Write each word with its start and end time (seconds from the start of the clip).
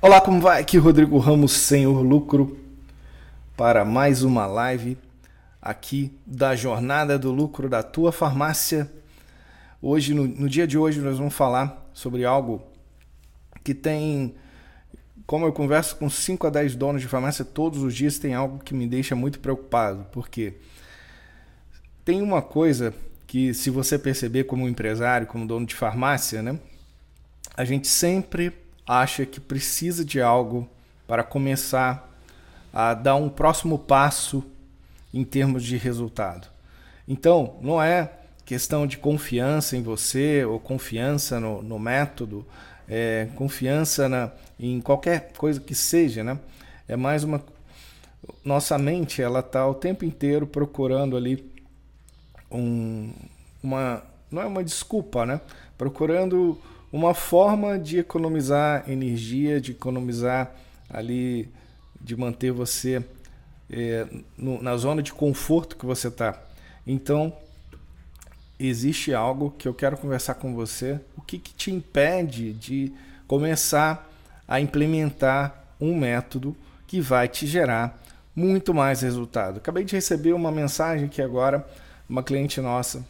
Olá, 0.00 0.20
como 0.20 0.40
vai? 0.40 0.60
Aqui 0.60 0.76
Rodrigo 0.76 1.18
Ramos, 1.18 1.52
Senhor 1.52 2.02
Lucro, 2.02 2.58
para 3.56 3.86
mais 3.86 4.22
uma 4.22 4.46
live 4.46 4.98
aqui 5.62 6.12
da 6.26 6.54
Jornada 6.54 7.18
do 7.18 7.30
Lucro 7.30 7.70
da 7.70 7.82
Tua 7.82 8.12
Farmácia. 8.12 8.90
Hoje, 9.80 10.12
no, 10.12 10.26
no 10.26 10.46
dia 10.46 10.66
de 10.66 10.76
hoje, 10.76 11.00
nós 11.00 11.16
vamos 11.16 11.32
falar 11.32 11.88
sobre 11.94 12.24
algo 12.24 12.62
que 13.62 13.72
tem, 13.72 14.34
como 15.26 15.46
eu 15.46 15.52
converso 15.52 15.96
com 15.96 16.10
5 16.10 16.46
a 16.46 16.50
10 16.50 16.76
donos 16.76 17.00
de 17.00 17.08
farmácia 17.08 17.44
todos 17.44 17.82
os 17.82 17.94
dias, 17.94 18.18
tem 18.18 18.34
algo 18.34 18.58
que 18.62 18.74
me 18.74 18.86
deixa 18.86 19.16
muito 19.16 19.40
preocupado, 19.40 20.06
porque 20.12 20.54
tem 22.04 22.20
uma 22.20 22.42
coisa 22.42 22.92
que, 23.26 23.54
se 23.54 23.70
você 23.70 23.98
perceber 23.98 24.44
como 24.44 24.68
empresário, 24.68 25.26
como 25.26 25.46
dono 25.46 25.64
de 25.64 25.74
farmácia, 25.74 26.42
né, 26.42 26.58
a 27.56 27.64
gente 27.64 27.88
sempre 27.88 28.63
acha 28.86 29.24
que 29.24 29.40
precisa 29.40 30.04
de 30.04 30.20
algo 30.20 30.68
para 31.06 31.22
começar 31.22 32.10
a 32.72 32.94
dar 32.94 33.16
um 33.16 33.28
próximo 33.28 33.78
passo 33.78 34.44
em 35.12 35.24
termos 35.24 35.64
de 35.64 35.76
resultado. 35.76 36.48
Então, 37.06 37.56
não 37.60 37.80
é 37.80 38.10
questão 38.44 38.86
de 38.86 38.98
confiança 38.98 39.76
em 39.76 39.82
você 39.82 40.44
ou 40.44 40.58
confiança 40.58 41.38
no, 41.38 41.62
no 41.62 41.78
método, 41.78 42.44
é, 42.88 43.28
confiança 43.36 44.08
na, 44.08 44.30
em 44.58 44.80
qualquer 44.80 45.32
coisa 45.36 45.60
que 45.60 45.74
seja, 45.74 46.22
né? 46.22 46.38
É 46.86 46.96
mais 46.96 47.24
uma 47.24 47.42
nossa 48.44 48.78
mente 48.78 49.20
ela 49.20 49.40
está 49.40 49.66
o 49.66 49.74
tempo 49.74 50.04
inteiro 50.04 50.46
procurando 50.46 51.16
ali 51.16 51.50
um, 52.50 53.12
uma 53.62 54.02
não 54.30 54.42
é 54.42 54.46
uma 54.46 54.64
desculpa, 54.64 55.24
né? 55.24 55.40
Procurando 55.78 56.58
uma 56.94 57.12
forma 57.12 57.76
de 57.76 57.98
economizar 57.98 58.88
energia, 58.88 59.60
de 59.60 59.72
economizar 59.72 60.54
ali, 60.88 61.48
de 62.00 62.14
manter 62.14 62.52
você 62.52 63.04
é, 63.68 64.06
no, 64.38 64.62
na 64.62 64.76
zona 64.76 65.02
de 65.02 65.12
conforto 65.12 65.74
que 65.74 65.84
você 65.84 66.06
está. 66.06 66.40
Então, 66.86 67.36
existe 68.60 69.12
algo 69.12 69.50
que 69.58 69.66
eu 69.66 69.74
quero 69.74 69.96
conversar 69.96 70.34
com 70.34 70.54
você. 70.54 71.00
O 71.16 71.20
que, 71.20 71.36
que 71.36 71.52
te 71.52 71.72
impede 71.72 72.52
de 72.52 72.92
começar 73.26 74.08
a 74.46 74.60
implementar 74.60 75.64
um 75.80 75.98
método 75.98 76.56
que 76.86 77.00
vai 77.00 77.26
te 77.26 77.44
gerar 77.44 78.00
muito 78.36 78.72
mais 78.72 79.00
resultado? 79.00 79.56
Acabei 79.56 79.82
de 79.82 79.96
receber 79.96 80.32
uma 80.32 80.52
mensagem 80.52 81.06
aqui 81.06 81.20
agora, 81.20 81.68
uma 82.08 82.22
cliente 82.22 82.60
nossa 82.60 83.04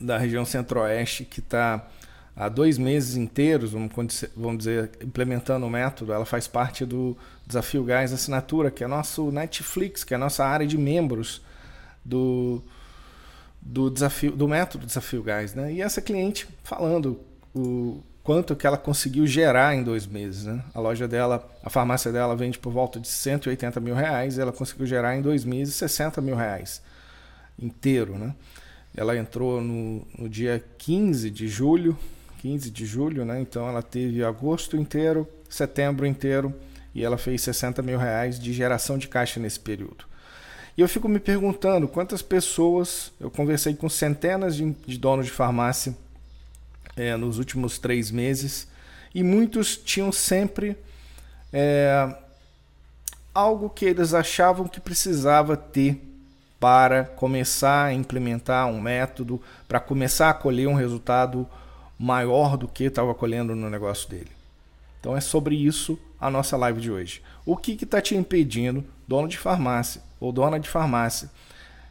da 0.00 0.16
região 0.16 0.46
centro-oeste 0.46 1.26
que 1.26 1.40
está 1.40 1.86
há 2.36 2.48
dois 2.48 2.78
meses 2.78 3.16
inteiros, 3.16 3.72
vamos 3.72 4.58
dizer, 4.58 4.90
implementando 5.02 5.66
o 5.66 5.70
método. 5.70 6.12
Ela 6.12 6.24
faz 6.24 6.46
parte 6.46 6.84
do 6.84 7.16
Desafio 7.46 7.84
Gás 7.84 8.12
Assinatura, 8.12 8.70
que 8.70 8.84
é 8.84 8.86
nosso 8.86 9.30
Netflix, 9.30 10.04
que 10.04 10.14
é 10.14 10.16
a 10.16 10.20
nossa 10.20 10.44
área 10.44 10.66
de 10.66 10.78
membros 10.78 11.42
do, 12.04 12.62
do 13.60 13.90
desafio 13.90 14.32
do 14.32 14.48
método 14.48 14.86
Desafio 14.86 15.22
Gás. 15.22 15.54
Né? 15.54 15.74
E 15.74 15.82
essa 15.82 16.00
cliente 16.00 16.48
falando 16.64 17.20
o 17.54 18.02
quanto 18.22 18.54
que 18.54 18.66
ela 18.66 18.78
conseguiu 18.78 19.26
gerar 19.26 19.74
em 19.74 19.82
dois 19.82 20.06
meses. 20.06 20.44
Né? 20.44 20.62
A 20.74 20.80
loja 20.80 21.08
dela, 21.08 21.46
a 21.62 21.70
farmácia 21.70 22.12
dela 22.12 22.36
vende 22.36 22.58
por 22.58 22.72
volta 22.72 23.00
de 23.00 23.08
180 23.08 23.80
mil 23.80 23.94
reais, 23.94 24.38
ela 24.38 24.52
conseguiu 24.52 24.86
gerar 24.86 25.16
em 25.16 25.22
dois 25.22 25.44
meses 25.44 25.74
60 25.74 26.20
mil 26.20 26.36
reais 26.36 26.80
inteiro. 27.58 28.16
Né? 28.16 28.34
Ela 28.96 29.16
entrou 29.16 29.60
no, 29.60 30.06
no 30.18 30.28
dia 30.28 30.64
15 30.78 31.30
de 31.30 31.48
julho 31.48 31.98
15 32.40 32.70
de 32.70 32.86
julho, 32.86 33.24
né? 33.24 33.38
Então 33.40 33.68
ela 33.68 33.82
teve 33.82 34.24
agosto 34.24 34.74
inteiro, 34.74 35.28
setembro 35.48 36.06
inteiro 36.06 36.54
e 36.94 37.04
ela 37.04 37.18
fez 37.18 37.42
60 37.42 37.82
mil 37.82 37.98
reais 37.98 38.40
de 38.40 38.52
geração 38.52 38.96
de 38.96 39.08
caixa 39.08 39.38
nesse 39.38 39.60
período. 39.60 40.06
E 40.76 40.80
eu 40.80 40.88
fico 40.88 41.06
me 41.06 41.20
perguntando 41.20 41.86
quantas 41.86 42.22
pessoas, 42.22 43.12
eu 43.20 43.30
conversei 43.30 43.74
com 43.74 43.90
centenas 43.90 44.56
de, 44.56 44.70
de 44.86 44.98
donos 44.98 45.26
de 45.26 45.32
farmácia 45.32 45.94
é, 46.96 47.14
nos 47.14 47.38
últimos 47.38 47.78
três 47.78 48.10
meses 48.10 48.66
e 49.14 49.22
muitos 49.22 49.76
tinham 49.76 50.10
sempre 50.10 50.78
é, 51.52 52.16
algo 53.34 53.68
que 53.68 53.84
eles 53.84 54.14
achavam 54.14 54.66
que 54.66 54.80
precisava 54.80 55.58
ter 55.58 56.00
para 56.58 57.04
começar 57.04 57.86
a 57.86 57.92
implementar 57.92 58.66
um 58.66 58.80
método, 58.80 59.42
para 59.68 59.78
começar 59.78 60.30
a 60.30 60.34
colher 60.34 60.68
um 60.68 60.74
resultado 60.74 61.46
maior 62.02 62.56
do 62.56 62.66
que 62.66 62.84
estava 62.84 63.14
colhendo 63.14 63.54
no 63.54 63.68
negócio 63.68 64.08
dele. 64.08 64.30
Então 64.98 65.14
é 65.14 65.20
sobre 65.20 65.54
isso 65.54 65.98
a 66.18 66.30
nossa 66.30 66.56
live 66.56 66.80
de 66.80 66.90
hoje. 66.90 67.22
O 67.44 67.58
que 67.58 67.72
está 67.72 68.00
te 68.00 68.16
impedindo, 68.16 68.82
dono 69.06 69.28
de 69.28 69.36
farmácia 69.36 70.00
ou 70.18 70.32
dona 70.32 70.58
de 70.58 70.66
farmácia, 70.66 71.30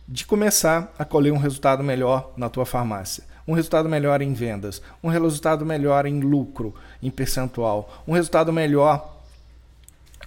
de 0.08 0.26
começar 0.26 0.92
a 0.98 1.06
colher 1.06 1.32
um 1.32 1.38
resultado 1.38 1.84
melhor 1.84 2.34
na 2.36 2.50
tua 2.50 2.66
farmácia? 2.66 3.24
Um 3.48 3.54
resultado 3.54 3.88
melhor 3.88 4.20
em 4.20 4.34
vendas, 4.34 4.82
um 5.04 5.10
resultado 5.10 5.64
melhor 5.64 6.08
em 6.08 6.20
lucro, 6.22 6.74
em 7.04 7.12
percentual, 7.12 8.04
um 8.08 8.14
resultado 8.14 8.52
melhor 8.52 9.16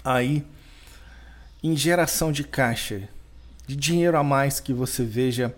aí 0.04 0.46
em 1.60 1.76
geração 1.76 2.30
de 2.30 2.44
caixa, 2.44 3.08
de 3.66 3.74
dinheiro 3.74 4.16
a 4.16 4.22
mais 4.22 4.60
que 4.60 4.72
você 4.72 5.04
veja 5.04 5.52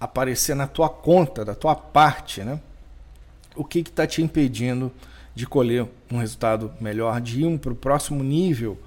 aparecer 0.00 0.56
na 0.56 0.66
tua 0.66 0.88
conta, 0.88 1.44
da 1.44 1.54
tua 1.54 1.76
parte, 1.76 2.42
né? 2.42 2.60
O 3.58 3.64
que 3.64 3.80
está 3.80 4.06
te 4.06 4.22
impedindo 4.22 4.90
de 5.34 5.46
colher 5.46 5.86
um 6.10 6.18
resultado 6.18 6.72
melhor, 6.80 7.20
de 7.20 7.44
ir 7.44 7.58
para 7.58 7.72
o 7.72 7.76
próximo 7.76 8.22
nível 8.22 8.78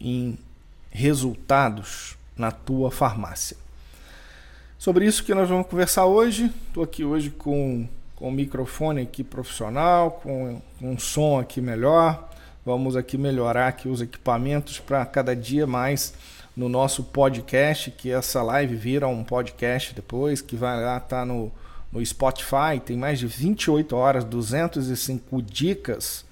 em 0.00 0.36
resultados 0.90 2.16
na 2.36 2.50
tua 2.50 2.90
farmácia. 2.90 3.56
Sobre 4.78 5.06
isso 5.06 5.22
que 5.22 5.32
nós 5.32 5.48
vamos 5.48 5.68
conversar 5.68 6.06
hoje. 6.06 6.52
Estou 6.66 6.82
aqui 6.82 7.04
hoje 7.04 7.30
com, 7.30 7.88
com 8.16 8.32
microfone 8.32 9.02
aqui 9.02 9.22
profissional, 9.22 10.10
com, 10.10 10.60
com 10.80 10.92
um 10.92 10.98
som 10.98 11.38
aqui 11.38 11.60
melhor. 11.60 12.30
Vamos 12.66 12.96
aqui 12.96 13.16
melhorar 13.16 13.68
aqui 13.68 13.88
os 13.88 14.00
equipamentos 14.00 14.80
para 14.80 15.06
cada 15.06 15.36
dia 15.36 15.68
mais 15.68 16.14
no 16.56 16.68
nosso 16.68 17.04
podcast, 17.04 17.92
que 17.92 18.10
essa 18.10 18.42
live 18.42 18.74
vira 18.74 19.06
um 19.06 19.22
podcast 19.22 19.94
depois, 19.94 20.42
que 20.42 20.56
vai 20.56 20.80
lá 20.80 20.96
estar 20.96 21.20
tá 21.20 21.24
no 21.24 21.50
no 21.92 22.04
Spotify, 22.04 22.80
tem 22.84 22.96
mais 22.96 23.18
de 23.18 23.26
28 23.26 23.94
horas, 23.94 24.24
205 24.24 25.42
dicas. 25.42 26.24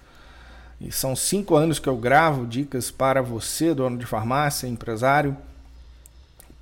E 0.81 0.91
são 0.91 1.15
cinco 1.15 1.55
anos 1.55 1.79
que 1.79 1.89
eu 1.89 1.97
gravo 1.97 2.47
dicas 2.47 2.91
para 2.91 3.21
você, 3.21 3.75
dono 3.75 3.99
de 3.99 4.07
farmácia, 4.07 4.67
empresário, 4.67 5.37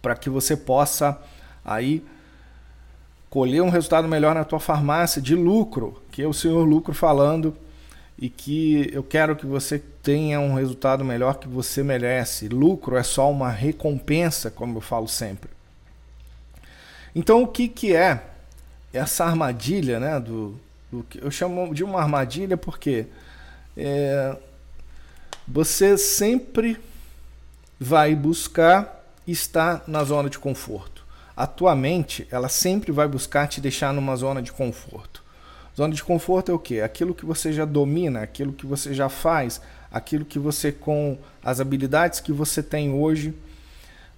para 0.02 0.16
que 0.16 0.28
você 0.28 0.56
possa 0.56 1.16
aí 1.64 2.04
colher 3.30 3.62
um 3.62 3.68
resultado 3.68 4.08
melhor 4.08 4.34
na 4.34 4.44
tua 4.44 4.58
farmácia 4.58 5.22
de 5.22 5.36
lucro, 5.36 6.02
que 6.10 6.22
é 6.22 6.26
o 6.26 6.32
senhor 6.32 6.64
lucro 6.64 6.92
falando 6.92 7.56
e 8.18 8.28
que 8.28 8.90
eu 8.92 9.04
quero 9.04 9.36
que 9.36 9.46
você 9.46 9.78
tenha 9.78 10.40
um 10.40 10.54
resultado 10.54 11.04
melhor 11.04 11.36
que 11.38 11.46
você 11.46 11.84
merece. 11.84 12.48
Lucro 12.48 12.96
é 12.96 13.02
só 13.04 13.30
uma 13.30 13.50
recompensa, 13.50 14.50
como 14.50 14.78
eu 14.78 14.80
falo 14.80 15.06
sempre. 15.06 15.50
Então, 17.14 17.42
o 17.42 17.46
que, 17.46 17.68
que 17.68 17.94
é 17.94 18.22
essa 18.92 19.24
armadilha, 19.24 20.00
né? 20.00 20.18
Do, 20.20 20.58
do 20.90 21.04
eu 21.16 21.30
chamo 21.30 21.74
de 21.74 21.84
uma 21.84 22.00
armadilha 22.00 22.56
porque 22.56 23.06
é, 23.76 24.36
você 25.46 25.96
sempre 25.96 26.78
vai 27.78 28.14
buscar 28.14 29.04
estar 29.26 29.84
na 29.86 30.02
zona 30.04 30.28
de 30.28 30.38
conforto. 30.38 31.04
A 31.36 31.46
tua 31.46 31.76
mente, 31.76 32.26
ela 32.30 32.48
sempre 32.48 32.90
vai 32.90 33.06
buscar 33.06 33.46
te 33.46 33.60
deixar 33.60 33.92
numa 33.92 34.16
zona 34.16 34.42
de 34.42 34.50
conforto. 34.50 35.22
Zona 35.76 35.94
de 35.94 36.02
conforto 36.02 36.50
é 36.50 36.54
o 36.54 36.58
quê? 36.58 36.80
Aquilo 36.80 37.14
que 37.14 37.24
você 37.24 37.52
já 37.52 37.64
domina, 37.64 38.22
aquilo 38.22 38.52
que 38.52 38.66
você 38.66 38.92
já 38.92 39.08
faz, 39.08 39.60
aquilo 39.92 40.24
que 40.24 40.38
você 40.38 40.72
com 40.72 41.16
as 41.42 41.60
habilidades 41.60 42.18
que 42.18 42.32
você 42.32 42.62
tem 42.62 42.92
hoje, 42.92 43.32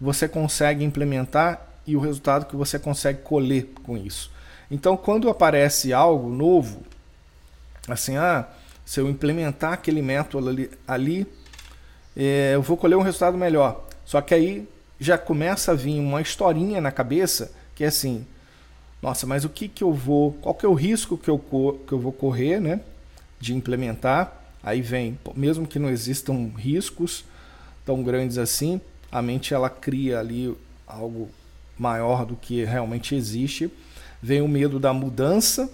você 0.00 0.26
consegue 0.26 0.82
implementar 0.82 1.60
e 1.86 1.94
o 1.94 2.00
resultado 2.00 2.46
que 2.46 2.56
você 2.56 2.78
consegue 2.78 3.20
colher 3.20 3.68
com 3.82 3.98
isso. 3.98 4.30
Então, 4.70 4.96
quando 4.96 5.28
aparece 5.28 5.92
algo 5.92 6.28
novo, 6.28 6.82
assim, 7.88 8.16
ah, 8.16 8.46
se 8.84 9.00
eu 9.00 9.08
implementar 9.08 9.72
aquele 9.72 10.00
método 10.00 10.48
ali, 10.48 10.70
ali 10.86 11.26
é, 12.16 12.52
eu 12.54 12.62
vou 12.62 12.76
colher 12.76 12.96
um 12.96 13.02
resultado 13.02 13.36
melhor. 13.36 13.84
Só 14.04 14.20
que 14.20 14.34
aí 14.34 14.68
já 14.98 15.16
começa 15.16 15.72
a 15.72 15.74
vir 15.74 15.98
uma 15.98 16.20
historinha 16.20 16.80
na 16.80 16.92
cabeça 16.92 17.52
que 17.74 17.84
é 17.84 17.86
assim, 17.86 18.26
nossa, 19.00 19.26
mas 19.26 19.44
o 19.44 19.48
que 19.48 19.66
que 19.66 19.82
eu 19.82 19.92
vou, 19.92 20.32
qual 20.34 20.54
que 20.54 20.66
é 20.66 20.68
o 20.68 20.74
risco 20.74 21.16
que 21.16 21.30
eu, 21.30 21.38
que 21.86 21.92
eu 21.92 21.98
vou 21.98 22.12
correr, 22.12 22.60
né, 22.60 22.80
de 23.40 23.54
implementar? 23.54 24.36
Aí 24.62 24.82
vem, 24.82 25.18
mesmo 25.34 25.66
que 25.66 25.78
não 25.78 25.88
existam 25.88 26.50
riscos 26.56 27.24
tão 27.86 28.02
grandes 28.02 28.36
assim, 28.36 28.80
a 29.10 29.22
mente 29.22 29.54
ela 29.54 29.70
cria 29.70 30.20
ali 30.20 30.54
algo 30.86 31.30
maior 31.78 32.26
do 32.26 32.36
que 32.36 32.62
realmente 32.64 33.14
existe 33.14 33.70
Vem 34.22 34.42
o 34.42 34.48
medo 34.48 34.78
da 34.78 34.92
mudança, 34.92 35.70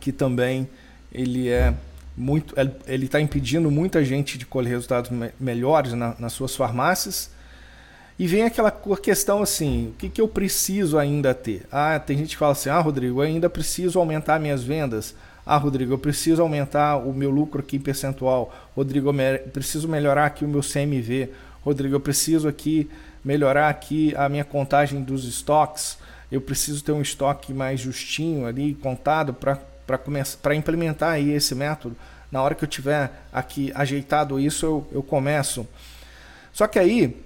que 0.00 0.12
também 0.12 0.68
ele 1.12 1.48
é 1.48 1.74
muito, 2.16 2.54
ele 2.86 3.06
está 3.06 3.20
impedindo 3.20 3.70
muita 3.70 4.04
gente 4.04 4.38
de 4.38 4.46
colher 4.46 4.70
resultados 4.70 5.10
me 5.10 5.30
melhores 5.38 5.92
na, 5.92 6.14
nas 6.18 6.32
suas 6.32 6.54
farmácias. 6.54 7.30
E 8.16 8.28
vem 8.28 8.44
aquela 8.44 8.70
questão 8.70 9.42
assim, 9.42 9.88
o 9.88 9.92
que, 9.98 10.08
que 10.08 10.20
eu 10.20 10.28
preciso 10.28 10.98
ainda 10.98 11.34
ter? 11.34 11.66
Ah, 11.70 11.98
tem 11.98 12.16
gente 12.16 12.30
que 12.30 12.36
fala 12.36 12.52
assim, 12.52 12.68
ah, 12.68 12.78
Rodrigo, 12.78 13.20
eu 13.20 13.26
ainda 13.26 13.50
preciso 13.50 13.98
aumentar 13.98 14.38
minhas 14.38 14.62
vendas. 14.62 15.16
Ah, 15.44 15.56
Rodrigo, 15.56 15.92
eu 15.92 15.98
preciso 15.98 16.40
aumentar 16.40 16.96
o 16.96 17.12
meu 17.12 17.30
lucro 17.30 17.60
aqui 17.60 17.76
em 17.76 17.80
percentual. 17.80 18.54
Rodrigo, 18.74 19.10
eu 19.10 19.38
preciso 19.50 19.88
melhorar 19.88 20.26
aqui 20.26 20.44
o 20.44 20.48
meu 20.48 20.60
CMV. 20.60 21.30
Rodrigo, 21.62 21.96
eu 21.96 22.00
preciso 22.00 22.46
aqui 22.46 22.88
melhorar 23.24 23.68
aqui 23.68 24.14
a 24.16 24.28
minha 24.28 24.44
contagem 24.44 25.02
dos 25.02 25.24
estoques. 25.24 25.98
Eu 26.34 26.40
preciso 26.40 26.82
ter 26.82 26.90
um 26.90 27.00
estoque 27.00 27.54
mais 27.54 27.78
justinho 27.78 28.44
ali, 28.44 28.74
contado, 28.74 29.32
para 29.32 30.54
implementar 30.56 31.12
aí 31.12 31.30
esse 31.30 31.54
método. 31.54 31.96
Na 32.28 32.42
hora 32.42 32.56
que 32.56 32.64
eu 32.64 32.68
tiver 32.68 33.12
aqui 33.32 33.70
ajeitado 33.72 34.40
isso, 34.40 34.66
eu, 34.66 34.88
eu 34.90 35.00
começo. 35.00 35.64
Só 36.52 36.66
que 36.66 36.76
aí 36.76 37.22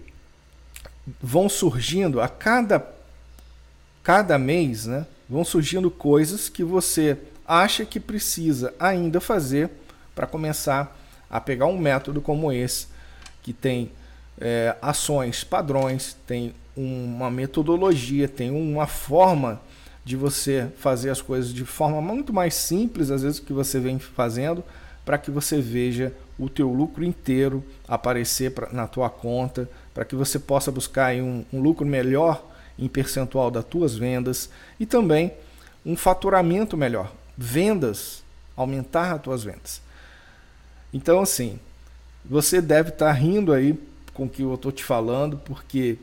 vão 1.23 1.49
surgindo 1.49 2.21
a 2.21 2.29
cada, 2.29 2.87
cada 4.03 4.39
mês, 4.39 4.85
né? 4.85 5.07
Vão 5.27 5.43
surgindo 5.43 5.91
coisas 5.91 6.51
que 6.51 6.63
você 6.63 7.17
acha 7.47 7.87
que 7.87 7.99
precisa 7.99 8.75
ainda 8.79 9.23
fazer 9.23 9.71
para 10.15 10.27
começar 10.27 10.95
a 11.31 11.41
pegar 11.41 11.65
um 11.65 11.79
método 11.79 12.21
como 12.21 12.53
esse, 12.53 12.89
que 13.43 13.55
tem 13.55 13.91
é, 14.39 14.77
ações 14.83 15.45
padrões, 15.45 16.15
tem 16.27 16.53
uma 16.79 17.29
metodologia, 17.31 18.29
tem 18.29 18.51
uma 18.51 18.87
forma 18.87 19.61
de 20.05 20.17
você 20.17 20.69
fazer 20.79 21.11
as 21.11 21.21
coisas 21.21 21.53
de 21.53 21.65
forma 21.65 22.01
muito 22.01 22.33
mais 22.33 22.55
simples, 22.55 23.11
às 23.11 23.23
vezes, 23.23 23.41
que 23.41 23.53
você 23.53 23.81
vem 23.81 23.99
fazendo, 23.99 24.63
para 25.05 25.19
que 25.19 25.31
você 25.31 25.61
veja 25.61 26.13
o 26.39 26.49
teu 26.49 26.73
lucro 26.73 27.05
inteiro 27.05 27.65
aparecer 27.87 28.53
pra, 28.53 28.69
na 28.73 28.87
tua 28.87 29.11
conta, 29.11 29.69
para 29.93 30.05
que 30.05 30.15
você 30.15 30.39
possa 30.39 30.71
buscar 30.71 31.15
um, 31.17 31.45
um 31.53 31.61
lucro 31.61 31.85
melhor 31.85 32.47
em 32.79 32.87
percentual 32.87 33.51
das 33.51 33.65
tuas 33.65 33.97
vendas 33.97 34.49
e 34.79 34.87
também 34.87 35.33
um 35.85 35.97
faturamento 35.97 36.77
melhor, 36.77 37.13
vendas, 37.37 38.23
aumentar 38.57 39.15
as 39.15 39.23
tuas 39.23 39.43
vendas. 39.43 39.83
Então, 40.93 41.21
assim, 41.21 41.59
você 42.25 42.61
deve 42.61 42.91
estar 42.91 43.07
tá 43.07 43.13
rindo 43.13 43.53
aí 43.53 43.77
com 44.15 44.25
o 44.25 44.29
que 44.29 44.43
eu 44.43 44.55
estou 44.55 44.71
te 44.71 44.85
falando, 44.85 45.39
porque 45.39 45.99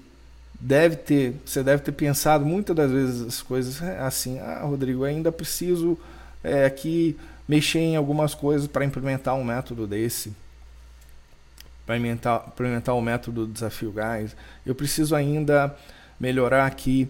deve 0.65 0.95
ter, 0.95 1.35
você 1.45 1.61
deve 1.61 1.83
ter 1.83 1.91
pensado 1.91 2.43
muitas 2.43 2.75
das 2.75 2.91
vezes 2.91 3.21
as 3.21 3.41
coisas 3.41 3.79
é, 3.83 3.99
assim, 3.99 4.39
ah, 4.39 4.61
Rodrigo, 4.63 5.03
ainda 5.03 5.31
preciso 5.31 5.95
é, 6.43 6.65
aqui 6.65 7.15
mexer 7.47 7.79
em 7.79 7.95
algumas 7.95 8.33
coisas 8.33 8.67
para 8.67 8.83
implementar 8.83 9.35
um 9.35 9.43
método 9.43 9.85
desse 9.85 10.33
para 11.85 11.97
implementar, 11.97 12.45
implementar 12.47 12.95
o 12.95 13.01
método 13.01 13.45
do 13.45 13.53
desafio 13.53 13.91
gás. 13.91 14.35
Eu 14.65 14.73
preciso 14.73 15.15
ainda 15.15 15.75
melhorar 16.19 16.65
aqui 16.65 17.07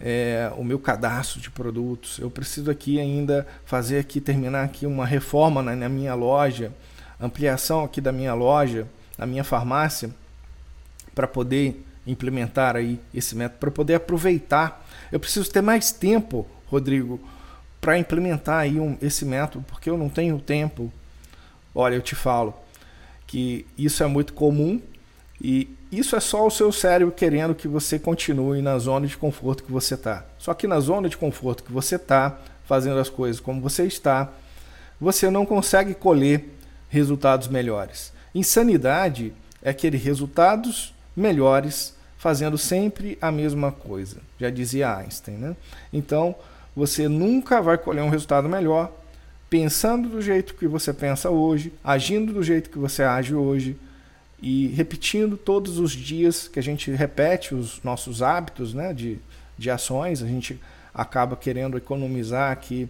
é, 0.00 0.52
o 0.56 0.62
meu 0.62 0.78
cadastro 0.78 1.40
de 1.40 1.50
produtos. 1.50 2.20
Eu 2.20 2.30
preciso 2.30 2.70
aqui 2.70 3.00
ainda 3.00 3.44
fazer 3.64 3.98
aqui 3.98 4.20
terminar 4.20 4.62
aqui 4.62 4.86
uma 4.86 5.04
reforma 5.04 5.60
na, 5.60 5.74
na 5.74 5.88
minha 5.88 6.14
loja, 6.14 6.70
ampliação 7.20 7.82
aqui 7.82 8.00
da 8.00 8.12
minha 8.12 8.32
loja, 8.32 8.86
na 9.18 9.26
minha 9.26 9.42
farmácia, 9.42 10.08
para 11.16 11.26
poder 11.26 11.84
implementar 12.06 12.76
aí 12.76 12.98
esse 13.14 13.34
método, 13.34 13.58
para 13.60 13.70
poder 13.70 13.94
aproveitar. 13.94 14.86
Eu 15.10 15.20
preciso 15.20 15.50
ter 15.50 15.62
mais 15.62 15.92
tempo, 15.92 16.46
Rodrigo, 16.66 17.20
para 17.80 17.98
implementar 17.98 18.60
aí 18.60 18.78
um, 18.78 18.96
esse 19.00 19.24
método, 19.24 19.64
porque 19.68 19.90
eu 19.90 19.96
não 19.96 20.08
tenho 20.08 20.38
tempo. 20.38 20.92
Olha, 21.74 21.94
eu 21.94 22.02
te 22.02 22.14
falo, 22.14 22.54
que 23.26 23.66
isso 23.78 24.02
é 24.02 24.06
muito 24.06 24.32
comum 24.34 24.80
e 25.40 25.68
isso 25.90 26.14
é 26.14 26.20
só 26.20 26.46
o 26.46 26.50
seu 26.50 26.70
cérebro 26.70 27.14
querendo 27.14 27.54
que 27.54 27.66
você 27.66 27.98
continue 27.98 28.62
na 28.62 28.78
zona 28.78 29.06
de 29.06 29.16
conforto 29.16 29.64
que 29.64 29.72
você 29.72 29.94
está. 29.94 30.24
Só 30.38 30.54
que 30.54 30.66
na 30.66 30.78
zona 30.80 31.08
de 31.08 31.16
conforto 31.16 31.64
que 31.64 31.72
você 31.72 31.96
está, 31.96 32.38
fazendo 32.64 32.98
as 32.98 33.08
coisas 33.08 33.40
como 33.40 33.60
você 33.60 33.84
está, 33.84 34.30
você 35.00 35.30
não 35.30 35.44
consegue 35.44 35.94
colher 35.94 36.48
resultados 36.88 37.48
melhores. 37.48 38.12
Insanidade 38.34 39.32
é 39.62 39.70
aquele 39.70 39.96
resultados 39.96 40.94
melhores 41.16 41.94
fazendo 42.18 42.56
sempre 42.56 43.18
a 43.20 43.32
mesma 43.32 43.72
coisa. 43.72 44.18
Já 44.38 44.48
dizia 44.48 44.96
Einstein, 44.96 45.36
né? 45.36 45.56
Então, 45.92 46.34
você 46.74 47.08
nunca 47.08 47.60
vai 47.60 47.76
colher 47.76 48.02
um 48.02 48.08
resultado 48.08 48.48
melhor 48.48 48.92
pensando 49.50 50.08
do 50.08 50.22
jeito 50.22 50.54
que 50.54 50.66
você 50.66 50.94
pensa 50.94 51.28
hoje, 51.28 51.72
agindo 51.84 52.32
do 52.32 52.42
jeito 52.42 52.70
que 52.70 52.78
você 52.78 53.02
age 53.02 53.34
hoje 53.34 53.76
e 54.40 54.68
repetindo 54.68 55.36
todos 55.36 55.78
os 55.78 55.92
dias 55.92 56.48
que 56.48 56.58
a 56.58 56.62
gente 56.62 56.90
repete 56.90 57.54
os 57.54 57.82
nossos 57.82 58.22
hábitos 58.22 58.72
né, 58.72 58.94
de, 58.94 59.18
de 59.58 59.70
ações, 59.70 60.22
a 60.22 60.26
gente 60.26 60.58
acaba 60.94 61.36
querendo 61.36 61.76
economizar 61.76 62.50
aqui 62.50 62.88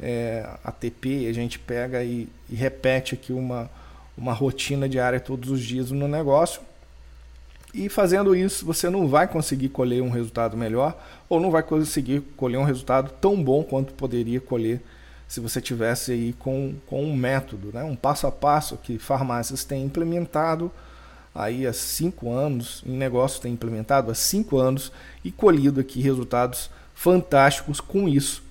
é, 0.00 0.48
ATP, 0.64 1.28
a 1.28 1.32
gente 1.32 1.58
pega 1.58 2.02
e, 2.02 2.28
e 2.48 2.54
repete 2.56 3.14
aqui 3.14 3.32
uma, 3.32 3.70
uma 4.16 4.32
rotina 4.32 4.88
diária 4.88 5.20
todos 5.20 5.48
os 5.50 5.62
dias 5.62 5.90
no 5.90 6.08
negócio. 6.08 6.60
E 7.72 7.88
fazendo 7.88 8.34
isso, 8.34 8.66
você 8.66 8.90
não 8.90 9.06
vai 9.06 9.28
conseguir 9.28 9.68
colher 9.68 10.02
um 10.02 10.10
resultado 10.10 10.56
melhor 10.56 10.96
ou 11.28 11.40
não 11.40 11.50
vai 11.50 11.62
conseguir 11.62 12.20
colher 12.36 12.58
um 12.58 12.64
resultado 12.64 13.12
tão 13.20 13.42
bom 13.42 13.62
quanto 13.62 13.94
poderia 13.94 14.40
colher 14.40 14.80
se 15.28 15.38
você 15.38 15.60
tivesse 15.60 16.10
aí 16.10 16.32
com, 16.32 16.74
com 16.86 17.04
um 17.04 17.14
método, 17.14 17.70
né? 17.72 17.84
um 17.84 17.94
passo 17.94 18.26
a 18.26 18.32
passo 18.32 18.76
que 18.76 18.98
farmácias 18.98 19.62
têm 19.62 19.84
implementado 19.84 20.72
aí 21.32 21.64
há 21.64 21.72
cinco 21.72 22.32
anos, 22.32 22.82
em 22.84 22.96
negócios 22.96 23.38
têm 23.38 23.52
implementado 23.52 24.10
há 24.10 24.14
cinco 24.14 24.58
anos 24.58 24.90
e 25.24 25.30
colhido 25.30 25.78
aqui 25.80 26.00
resultados 26.00 26.68
fantásticos 26.92 27.80
com 27.80 28.08
isso. 28.08 28.42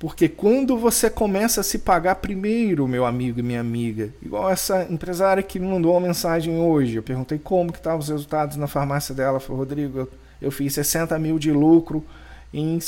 Porque 0.00 0.30
quando 0.30 0.78
você 0.78 1.10
começa 1.10 1.60
a 1.60 1.62
se 1.62 1.78
pagar 1.78 2.14
primeiro, 2.16 2.88
meu 2.88 3.04
amigo 3.04 3.38
e 3.38 3.42
minha 3.42 3.60
amiga, 3.60 4.08
igual 4.22 4.48
essa 4.48 4.86
empresária 4.88 5.42
que 5.42 5.60
me 5.60 5.66
mandou 5.66 5.92
uma 5.92 6.00
mensagem 6.00 6.58
hoje, 6.58 6.96
eu 6.96 7.02
perguntei 7.02 7.38
como 7.38 7.70
que 7.70 7.76
estavam 7.76 7.98
os 7.98 8.08
resultados 8.08 8.56
na 8.56 8.66
farmácia 8.66 9.14
dela, 9.14 9.38
falou, 9.38 9.58
Rodrigo, 9.58 10.08
eu, 10.40 10.50
fiz 10.50 10.72
60 10.72 11.18
mil 11.18 11.38
de 11.38 11.52
lucro 11.52 12.02
em 12.52 12.78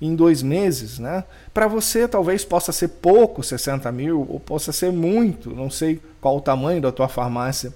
em 0.00 0.14
dois 0.14 0.42
meses, 0.44 1.00
né? 1.00 1.24
Para 1.52 1.66
você 1.66 2.06
talvez 2.06 2.44
possa 2.44 2.70
ser 2.70 2.88
pouco, 2.88 3.42
60 3.42 3.90
mil, 3.90 4.26
ou 4.28 4.38
possa 4.38 4.72
ser 4.72 4.92
muito, 4.92 5.50
não 5.50 5.68
sei 5.68 6.00
qual 6.20 6.36
o 6.36 6.40
tamanho 6.40 6.80
da 6.80 6.92
tua 6.92 7.08
farmácia. 7.08 7.72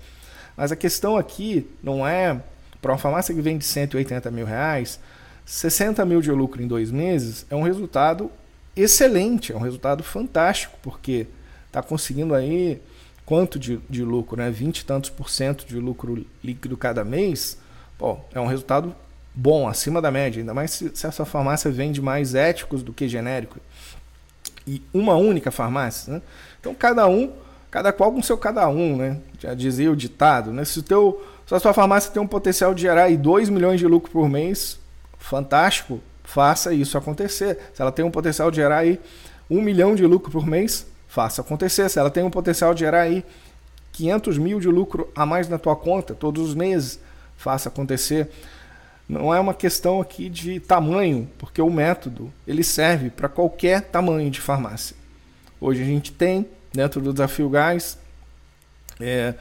Mas 0.57 0.71
a 0.71 0.77
questão 0.77 1.17
aqui 1.17 1.69
não 1.83 2.07
é 2.07 2.41
para 2.81 2.93
uma 2.93 2.99
farmácia 2.99 3.35
que 3.35 3.41
vende 3.41 3.65
180 3.65 4.31
mil 4.31 4.47
reais, 4.47 5.01
60 5.45 6.05
mil 6.05 6.21
de 6.21 6.31
lucro 6.31 6.63
em 6.63 6.69
dois 6.69 6.93
meses 6.93 7.45
é 7.51 7.57
um 7.57 7.63
resultado 7.63 8.31
excelente, 8.77 9.53
é 9.53 9.57
um 9.57 9.61
resultado 9.61 10.03
fantástico, 10.03 10.77
porque 10.83 11.27
está 11.67 11.83
conseguindo 11.83 12.35
aí 12.35 12.81
quanto 13.25 13.59
de, 13.59 13.79
de 13.89 14.05
lucro, 14.05 14.37
né? 14.37 14.51
20 14.51 14.79
e 14.79 14.85
tantos 14.85 15.11
por 15.11 15.31
cento 15.31 15.65
de 15.67 15.79
lucro 15.79 16.27
líquido 16.43 16.77
cada 16.77 17.05
mês. 17.05 17.59
Pô, 17.99 18.19
é 18.33 18.41
um 18.41 18.47
resultado 18.47 18.95
bom, 19.35 19.67
acima 19.67 20.03
da 20.03 20.11
média, 20.11 20.41
ainda 20.41 20.53
mais 20.53 20.71
se, 20.73 20.91
se 20.95 21.07
essa 21.07 21.25
farmácia 21.25 21.71
vende 21.71 22.01
mais 22.03 22.35
éticos 22.35 22.83
do 22.83 22.93
que 22.93 23.09
genérico. 23.09 23.59
E 24.67 24.83
uma 24.93 25.15
única 25.15 25.51
farmácia, 25.51 26.15
né? 26.15 26.23
Então 26.61 26.75
cada 26.75 27.07
um, 27.09 27.33
cada 27.71 27.93
qual 27.93 28.13
com 28.13 28.23
seu 28.23 28.37
cada 28.37 28.69
um, 28.69 28.97
né? 28.97 29.19
Já 29.39 29.55
dizia 29.55 29.91
o 29.91 29.97
ditado, 29.97 30.53
né? 30.53 30.65
Se, 30.65 30.79
o 30.79 30.83
teu, 30.83 31.25
se 31.47 31.55
a 31.55 31.61
sua 31.61 31.73
farmácia 31.73 32.13
tem 32.13 32.23
um 32.23 32.27
potencial 32.27 32.75
de 32.75 32.83
gerar 32.83 33.05
aí 33.05 33.17
2 33.17 33.49
milhões 33.49 33.81
de 33.81 33.87
lucro 33.87 34.11
por 34.13 34.29
mês, 34.29 34.79
fantástico, 35.19 36.01
faça 36.33 36.73
isso 36.73 36.97
acontecer. 36.97 37.59
Se 37.75 37.83
ela 37.83 37.93
tem 37.93 38.05
um 38.05 38.11
potencial 38.11 38.51
de 38.51 38.57
gerar 38.57 38.79
aí 38.79 39.01
1 39.51 39.61
milhão 39.61 39.95
de 39.95 40.07
lucro 40.07 40.31
por 40.31 40.47
mês, 40.47 40.87
faça 41.09 41.41
acontecer. 41.41 41.89
Se 41.89 41.99
ela 41.99 42.11
tem 42.11 42.23
um 42.23 42.31
potencial 42.31 42.75
de 42.75 42.81
gerar 42.81 43.03
aí 43.03 43.25
500 43.93 44.39
mil 44.39 44.59
de 44.59 44.69
lucro 44.69 45.11
a 45.15 45.27
mais 45.27 45.49
na 45.49 45.59
tua 45.59 45.77
conta 45.77 46.15
todos 46.15 46.49
os 46.49 46.55
meses, 46.55 46.99
faça 47.37 47.69
acontecer 47.69 48.31
não 49.09 49.35
é 49.35 49.39
uma 49.39 49.53
questão 49.53 50.01
aqui 50.01 50.29
de 50.29 50.59
tamanho, 50.61 51.29
porque 51.39 51.61
o 51.61 51.71
método 51.71 52.33
ele 52.47 52.65
serve 52.65 53.11
para 53.11 53.29
qualquer 53.29 53.83
tamanho 53.83 54.31
de 54.31 54.41
farmácia. 54.41 54.97
Hoje 55.61 55.83
a 55.83 55.85
gente 55.85 56.13
tem 56.13 56.49
dentro 56.73 57.01
do 57.01 57.13
Desafio 57.13 57.49
Gás 57.51 57.99
é, 58.99 59.35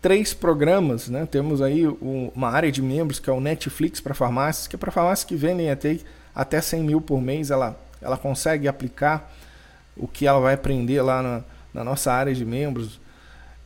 três 0.00 0.32
programas, 0.32 1.08
né? 1.08 1.26
Temos 1.30 1.60
aí 1.60 1.86
uma 2.34 2.48
área 2.48 2.72
de 2.72 2.80
membros 2.80 3.18
que 3.18 3.28
é 3.28 3.32
o 3.32 3.40
Netflix 3.40 4.00
para 4.00 4.14
farmácias, 4.14 4.66
que 4.66 4.76
é 4.76 4.78
para 4.78 4.90
farmácias 4.90 5.28
que 5.28 5.36
vendem 5.36 5.70
até, 5.70 5.98
até 6.38 6.60
100 6.60 6.82
mil 6.82 7.00
por 7.00 7.20
mês, 7.20 7.50
ela, 7.50 7.78
ela 8.00 8.16
consegue 8.16 8.66
aplicar 8.66 9.30
o 9.96 10.08
que 10.08 10.26
ela 10.26 10.40
vai 10.40 10.54
aprender 10.54 11.02
lá 11.02 11.22
na, 11.22 11.42
na 11.74 11.84
nossa 11.84 12.12
área 12.12 12.34
de 12.34 12.44
membros, 12.44 13.00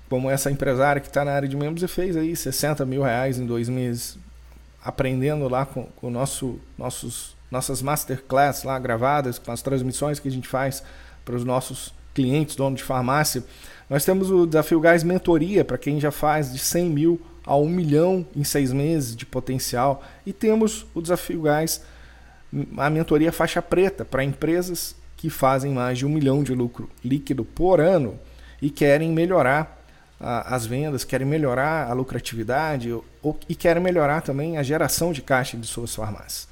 como 0.09 0.29
essa 0.29 0.51
empresária 0.51 1.01
que 1.01 1.07
está 1.07 1.25
na 1.25 1.33
área 1.33 1.49
de 1.49 1.57
membros 1.57 1.83
e 1.83 1.89
fez 1.89 2.17
aí 2.17 2.35
60 2.35 2.85
mil 2.85 3.03
reais 3.03 3.39
em 3.39 3.47
dois 3.47 3.69
meses 3.69 4.19
aprendendo 4.85 5.49
lá 5.49 5.65
com, 5.65 5.85
com 5.97 6.11
nosso, 6.11 6.59
nossos, 6.77 7.37
nossas 7.51 7.81
masterclass 7.81 8.65
lá 8.65 8.79
gravadas, 8.79 9.39
com 9.39 9.53
as 9.53 9.63
transmissões 9.63 10.19
que 10.19 10.29
a 10.29 10.31
gente 10.31 10.49
faz 10.49 10.83
para 11.25 11.37
os 11.37 11.45
nossos 11.45 11.95
clientes, 12.13 12.57
donos 12.57 12.79
de 12.79 12.85
farmácia, 12.85 13.45
nós 13.89 14.05
temos 14.05 14.31
o 14.31 14.47
Desafio 14.47 14.81
Gás 14.81 15.05
Mentoria, 15.05 15.65
para 15.65 15.79
quem 15.79 16.01
já 16.01 16.11
faz 16.11 16.53
de 16.53 16.59
100 16.59 16.91
mil 16.91 17.21
a 17.45 17.57
1 17.57 17.69
milhão 17.69 18.27
em 18.35 18.45
seis 18.45 18.73
meses 18.73 19.15
de 19.15 19.27
potencial. 19.27 20.03
E 20.25 20.33
temos 20.33 20.87
o 20.95 21.03
Desafio 21.03 21.43
Gás, 21.43 21.83
a 22.77 22.91
mentoria 22.91 23.33
faixa 23.33 23.63
preta, 23.63 24.05
para 24.05 24.23
empresas 24.23 24.95
que 25.17 25.31
fazem 25.31 25.73
mais 25.73 25.99
de 25.99 26.07
um 26.07 26.09
milhão 26.09 26.43
de 26.43 26.55
lucro 26.55 26.91
líquido 27.05 27.45
por 27.45 27.81
ano 27.81 28.19
e 28.61 28.69
querem 28.71 29.11
melhorar 29.13 29.81
as 30.21 30.67
vendas, 30.67 31.05
querem 31.05 31.27
melhorar 31.27 31.91
a 31.91 31.93
lucratividade 31.93 32.97
e 33.49 33.55
querem 33.55 33.83
melhorar 33.83 34.21
também 34.21 34.57
a 34.57 34.63
geração 34.63 35.13
de 35.13 35.21
caixa 35.21 35.57
de 35.57 35.67
suas 35.67 35.95
farmácias. 35.95 36.49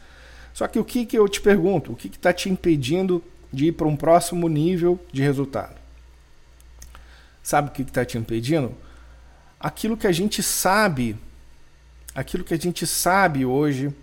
Só 0.52 0.66
que 0.66 0.78
o 0.78 0.84
que, 0.84 1.06
que 1.06 1.16
eu 1.16 1.28
te 1.28 1.40
pergunto? 1.40 1.92
O 1.92 1.96
que 1.96 2.08
está 2.08 2.32
te 2.32 2.50
impedindo 2.50 3.22
de 3.52 3.66
ir 3.66 3.72
para 3.72 3.86
um 3.86 3.96
próximo 3.96 4.48
nível 4.48 4.98
de 5.12 5.22
resultado? 5.22 5.76
Sabe 7.42 7.68
o 7.68 7.72
que 7.72 7.82
está 7.82 8.04
te 8.04 8.18
impedindo? 8.18 8.74
Aquilo 9.58 9.96
que 9.96 10.06
a 10.06 10.12
gente 10.12 10.42
sabe, 10.42 11.16
aquilo 12.14 12.42
que 12.42 12.54
a 12.54 12.58
gente 12.58 12.86
sabe 12.86 13.44
hoje, 13.44 13.94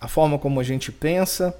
a 0.00 0.08
forma 0.08 0.38
como 0.38 0.60
a 0.60 0.62
gente 0.62 0.92
pensa, 0.92 1.54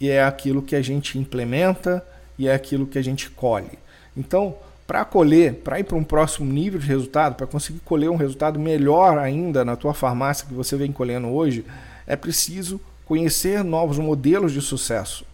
e 0.00 0.08
é 0.08 0.22
aquilo 0.22 0.62
que 0.62 0.74
a 0.74 0.82
gente 0.82 1.18
implementa 1.18 2.04
e 2.38 2.48
é 2.48 2.54
aquilo 2.54 2.86
que 2.86 2.98
a 2.98 3.02
gente 3.02 3.30
colhe. 3.30 3.78
Então, 4.16 4.56
para 4.86 5.04
colher, 5.04 5.54
para 5.54 5.78
ir 5.78 5.84
para 5.84 5.96
um 5.96 6.04
próximo 6.04 6.52
nível 6.52 6.80
de 6.80 6.86
resultado, 6.86 7.34
para 7.34 7.46
conseguir 7.46 7.80
colher 7.80 8.10
um 8.10 8.16
resultado 8.16 8.58
melhor 8.58 9.16
ainda 9.16 9.64
na 9.64 9.76
tua 9.76 9.94
farmácia 9.94 10.46
que 10.46 10.52
você 10.52 10.76
vem 10.76 10.92
colhendo 10.92 11.28
hoje, 11.28 11.64
é 12.06 12.16
preciso 12.16 12.80
conhecer 13.06 13.62
novos 13.62 13.98
modelos 13.98 14.52
de 14.52 14.60
sucesso. 14.60 15.24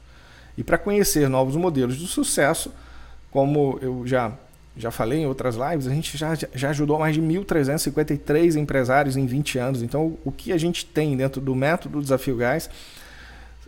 E 0.56 0.62
para 0.62 0.76
conhecer 0.76 1.28
novos 1.28 1.56
modelos 1.56 1.96
de 1.96 2.06
sucesso, 2.06 2.72
como 3.30 3.78
eu 3.80 4.06
já, 4.06 4.32
já 4.78 4.92
falei 4.92 5.20
em 5.20 5.26
outras 5.26 5.56
lives, 5.56 5.88
a 5.88 5.90
gente 5.90 6.16
já, 6.16 6.34
já 6.54 6.70
ajudou 6.70 6.98
mais 7.00 7.14
de 7.14 7.20
1.353 7.20 8.56
empresários 8.56 9.16
em 9.16 9.26
20 9.26 9.58
anos. 9.58 9.82
Então, 9.82 10.16
o 10.24 10.30
que 10.30 10.52
a 10.52 10.56
gente 10.56 10.86
tem 10.86 11.16
dentro 11.16 11.40
do 11.40 11.54
método 11.54 12.00
Desafio 12.00 12.36
Gás 12.36 12.70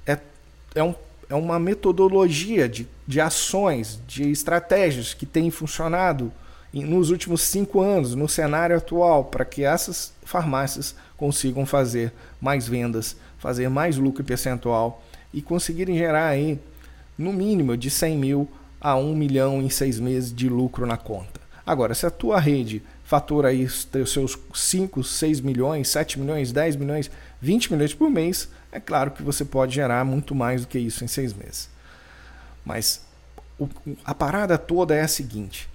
é, 0.06 0.16
é, 0.74 0.82
um, 0.82 0.94
é 1.28 1.34
uma 1.34 1.58
metodologia 1.58 2.68
de, 2.68 2.86
de 3.06 3.20
ações, 3.20 4.00
de 4.06 4.30
estratégias 4.30 5.12
que 5.12 5.26
tem 5.26 5.50
funcionado 5.50 6.32
nos 6.72 7.10
últimos 7.10 7.42
cinco 7.42 7.80
anos, 7.80 8.14
no 8.14 8.28
cenário 8.28 8.76
atual, 8.76 9.24
para 9.24 9.44
que 9.44 9.64
essas 9.64 10.12
farmácias 10.22 10.94
consigam 11.16 11.66
fazer 11.66 12.12
mais 12.40 12.68
vendas, 12.68 13.16
fazer 13.38 13.68
mais 13.68 13.96
lucro 13.96 14.22
percentual 14.22 15.02
e 15.34 15.42
conseguirem 15.42 15.98
gerar 15.98 16.28
aí, 16.28 16.60
no 17.18 17.32
mínimo, 17.32 17.76
de 17.76 17.90
100 17.90 18.16
mil 18.16 18.48
a 18.80 18.96
1 18.96 19.14
milhão 19.14 19.60
em 19.60 19.68
seis 19.68 20.00
meses 20.00 20.34
de 20.34 20.48
lucro 20.48 20.86
na 20.86 20.96
conta. 20.96 21.40
Agora, 21.66 21.94
se 21.94 22.06
a 22.06 22.10
tua 22.10 22.40
rede 22.40 22.82
fatura 23.04 23.48
aí 23.48 23.64
os 23.64 23.88
seus 24.06 24.38
5, 24.54 25.02
6 25.02 25.40
milhões, 25.40 25.88
7 25.88 26.18
milhões, 26.18 26.52
10 26.52 26.76
milhões, 26.76 27.10
20 27.40 27.72
milhões 27.72 27.92
por 27.92 28.08
mês, 28.08 28.48
é 28.72 28.78
claro 28.78 29.10
que 29.10 29.22
você 29.22 29.44
pode 29.44 29.74
gerar 29.74 30.04
muito 30.04 30.34
mais 30.34 30.60
do 30.62 30.68
que 30.68 30.78
isso 30.78 31.04
em 31.04 31.08
seis 31.08 31.32
meses. 31.32 31.68
Mas 32.64 33.04
a 34.04 34.14
parada 34.14 34.56
toda 34.56 34.94
é 34.94 35.02
a 35.02 35.08
seguinte: 35.08 35.68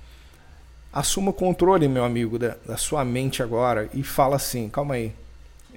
assuma 0.93 1.31
o 1.31 1.33
controle, 1.33 1.87
meu 1.87 2.05
amigo, 2.05 2.39
da, 2.39 2.55
da 2.65 2.77
sua 2.77 3.03
mente 3.03 3.43
agora 3.43 3.89
e 3.93 4.01
fala 4.01 4.37
assim: 4.37 4.69
calma 4.69 4.95
aí, 4.95 5.13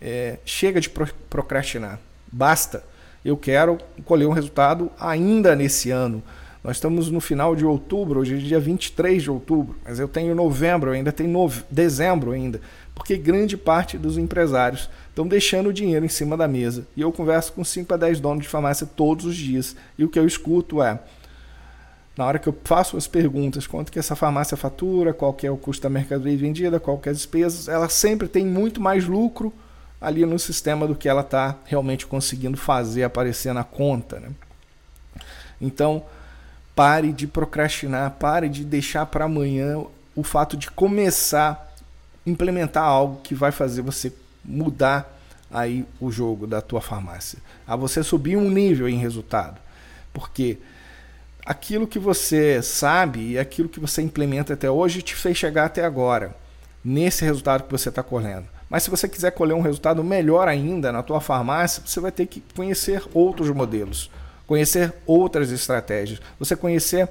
é, 0.01 0.39
chega 0.45 0.81
de 0.81 0.89
procrastinar, 0.89 1.99
basta. 2.31 2.85
Eu 3.25 3.37
quero 3.37 3.79
colher 4.05 4.27
um 4.29 4.33
resultado 4.33 4.91
ainda 4.99 5.57
nesse 5.57 5.91
ano. 5.91 6.23
Nós 6.69 6.77
estamos 6.77 7.11
no 7.11 7.19
final 7.19 7.57
de 7.57 7.65
outubro, 7.65 8.21
hoje 8.21 8.35
é 8.35 8.37
dia 8.37 8.61
23 8.61 9.23
de 9.23 9.31
outubro, 9.31 9.75
mas 9.83 9.99
eu 9.99 10.07
tenho 10.07 10.35
novembro, 10.35 10.91
ainda 10.91 11.11
tenho 11.11 11.31
nove... 11.31 11.63
dezembro 11.71 12.33
ainda, 12.33 12.61
porque 12.95 13.17
grande 13.17 13.57
parte 13.57 13.97
dos 13.97 14.19
empresários 14.19 14.91
estão 15.09 15.27
deixando 15.27 15.71
o 15.71 15.73
dinheiro 15.73 16.05
em 16.05 16.11
cima 16.11 16.37
da 16.37 16.47
mesa. 16.47 16.87
E 16.95 17.01
eu 17.01 17.11
converso 17.11 17.55
com 17.55 17.65
5 17.65 17.95
a 17.95 17.97
10 17.97 18.21
donos 18.21 18.43
de 18.43 18.51
farmácia 18.51 18.87
todos 18.87 19.25
os 19.25 19.35
dias, 19.35 19.75
e 19.97 20.05
o 20.05 20.11
que 20.11 20.19
eu 20.19 20.27
escuto 20.27 20.83
é, 20.83 21.01
na 22.15 22.27
hora 22.27 22.39
que 22.39 22.51
eu 22.51 22.55
faço 22.65 22.99
as 22.99 23.07
perguntas, 23.07 23.67
quanto 23.67 23.91
que 23.91 23.99
essa 23.99 24.15
farmácia 24.15 24.55
fatura, 24.55 25.15
qual 25.15 25.33
que 25.33 25.47
é 25.47 25.51
o 25.51 25.57
custo 25.57 25.85
da 25.85 25.89
mercadoria 25.89 26.37
vendida, 26.37 26.79
qual 26.79 26.99
que 26.99 27.09
é 27.09 27.13
as 27.13 27.17
despesas, 27.17 27.67
ela 27.67 27.89
sempre 27.89 28.29
tem 28.29 28.45
muito 28.45 28.79
mais 28.79 29.07
lucro 29.07 29.55
ali 29.99 30.27
no 30.27 30.39
sistema 30.39 30.87
do 30.87 30.95
que 30.95 31.09
ela 31.09 31.23
está 31.23 31.57
realmente 31.65 32.07
conseguindo 32.07 32.59
fazer 32.59 33.05
aparecer 33.05 33.55
na 33.55 33.65
conta. 33.65 34.21
Né? 34.21 34.29
Então, 35.59 36.05
Pare 36.79 37.13
de 37.13 37.27
procrastinar, 37.27 38.09
pare 38.21 38.49
de 38.49 38.65
deixar 38.65 39.05
para 39.05 39.25
amanhã 39.25 39.83
o 40.15 40.23
fato 40.23 40.57
de 40.57 40.71
começar 40.71 41.75
a 42.25 42.31
implementar 42.31 42.85
algo 42.85 43.21
que 43.21 43.35
vai 43.35 43.51
fazer 43.51 43.83
você 43.83 44.13
mudar 44.45 45.19
aí 45.51 45.85
o 45.99 46.09
jogo 46.13 46.47
da 46.47 46.61
tua 46.61 46.81
farmácia. 46.81 47.41
A 47.67 47.75
você 47.75 48.05
subir 48.05 48.37
um 48.37 48.49
nível 48.49 48.89
em 48.89 48.97
resultado. 48.97 49.61
Porque 50.13 50.59
aquilo 51.45 51.85
que 51.85 51.99
você 51.99 52.63
sabe 52.63 53.33
e 53.33 53.39
aquilo 53.41 53.69
que 53.69 53.81
você 53.81 54.01
implementa 54.01 54.55
até 54.55 54.71
hoje 54.71 55.03
te 55.03 55.17
fez 55.17 55.37
chegar 55.37 55.65
até 55.65 55.85
agora, 55.85 56.33
nesse 56.85 57.25
resultado 57.25 57.65
que 57.65 57.73
você 57.73 57.89
está 57.89 58.05
colhendo. 58.05 58.47
Mas 58.71 58.85
se 58.85 58.91
você 58.91 59.09
quiser 59.09 59.33
colher 59.33 59.55
um 59.55 59.63
resultado 59.63 60.05
melhor 60.05 60.47
ainda 60.47 60.93
na 60.93 61.03
tua 61.03 61.21
farmácia, 61.21 61.83
você 61.85 61.99
vai 61.99 62.13
ter 62.13 62.27
que 62.27 62.41
conhecer 62.55 63.03
outros 63.13 63.51
modelos 63.51 64.09
conhecer 64.49 64.95
outras 65.07 65.53
estratégias, 65.53 66.21
você 66.39 66.57
conhecer 66.57 67.09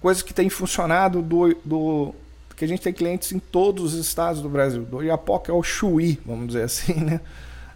coisas 0.00 0.22
que 0.22 0.32
têm 0.32 0.48
funcionado 0.48 1.20
do, 1.20 1.54
do 1.62 2.14
que 2.56 2.64
a 2.64 2.68
gente 2.68 2.80
tem 2.80 2.92
clientes 2.92 3.30
em 3.30 3.38
todos 3.38 3.92
os 3.92 4.06
estados 4.06 4.40
do 4.40 4.48
Brasil. 4.48 4.82
Do 4.82 5.02
Iapoca 5.02 5.52
ao 5.52 5.62
Chuí, 5.62 6.18
vamos 6.24 6.48
dizer 6.48 6.62
assim, 6.62 6.94
né? 6.94 7.20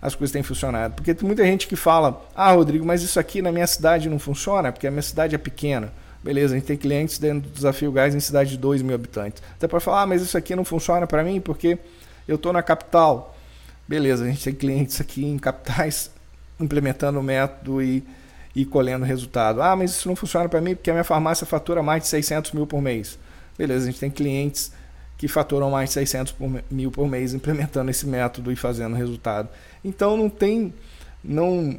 As 0.00 0.16
coisas 0.16 0.32
têm 0.32 0.42
funcionado. 0.42 0.94
Porque 0.94 1.14
tem 1.14 1.24
muita 1.24 1.44
gente 1.44 1.68
que 1.68 1.76
fala: 1.76 2.26
"Ah, 2.34 2.50
Rodrigo, 2.50 2.84
mas 2.84 3.02
isso 3.02 3.20
aqui 3.20 3.42
na 3.42 3.52
minha 3.52 3.66
cidade 3.66 4.08
não 4.08 4.18
funciona, 4.18 4.72
porque 4.72 4.86
a 4.86 4.90
minha 4.90 5.02
cidade 5.02 5.34
é 5.34 5.38
pequena". 5.38 5.92
Beleza, 6.24 6.54
a 6.54 6.56
gente 6.56 6.66
tem 6.66 6.76
clientes 6.76 7.18
dentro 7.18 7.48
do 7.48 7.54
Desafio 7.54 7.92
Gás 7.92 8.14
em 8.14 8.20
cidade 8.20 8.50
de 8.50 8.56
2 8.56 8.80
mil 8.80 8.94
habitantes. 8.94 9.42
Até 9.56 9.68
para 9.68 9.80
falar, 9.80 10.02
ah, 10.02 10.06
mas 10.06 10.22
isso 10.22 10.38
aqui 10.38 10.56
não 10.56 10.64
funciona 10.64 11.06
para 11.06 11.22
mim 11.22 11.40
porque 11.40 11.78
eu 12.26 12.36
estou 12.36 12.52
na 12.52 12.62
capital. 12.62 13.36
Beleza, 13.86 14.24
a 14.24 14.28
gente 14.28 14.42
tem 14.42 14.54
clientes 14.54 15.00
aqui 15.00 15.24
em 15.24 15.36
capitais 15.38 16.10
implementando 16.58 17.20
o 17.20 17.22
método 17.22 17.82
e 17.82 18.02
e 18.54 18.64
colhendo 18.64 19.04
resultado. 19.04 19.62
Ah, 19.62 19.74
mas 19.74 19.92
isso 19.92 20.08
não 20.08 20.16
funciona 20.16 20.48
para 20.48 20.60
mim 20.60 20.74
porque 20.74 20.90
a 20.90 20.94
minha 20.94 21.04
farmácia 21.04 21.46
fatura 21.46 21.82
mais 21.82 22.02
de 22.02 22.08
600 22.08 22.52
mil 22.52 22.66
por 22.66 22.80
mês. 22.80 23.18
Beleza, 23.56 23.84
a 23.84 23.90
gente 23.90 24.00
tem 24.00 24.10
clientes 24.10 24.72
que 25.16 25.28
faturam 25.28 25.70
mais 25.70 25.90
de 25.90 25.94
600 25.94 26.34
mil 26.70 26.90
por 26.90 27.08
mês 27.08 27.32
implementando 27.34 27.90
esse 27.90 28.06
método 28.06 28.50
e 28.50 28.56
fazendo 28.56 28.96
resultado. 28.96 29.48
Então 29.84 30.16
não 30.16 30.28
tem, 30.28 30.74
não, 31.22 31.76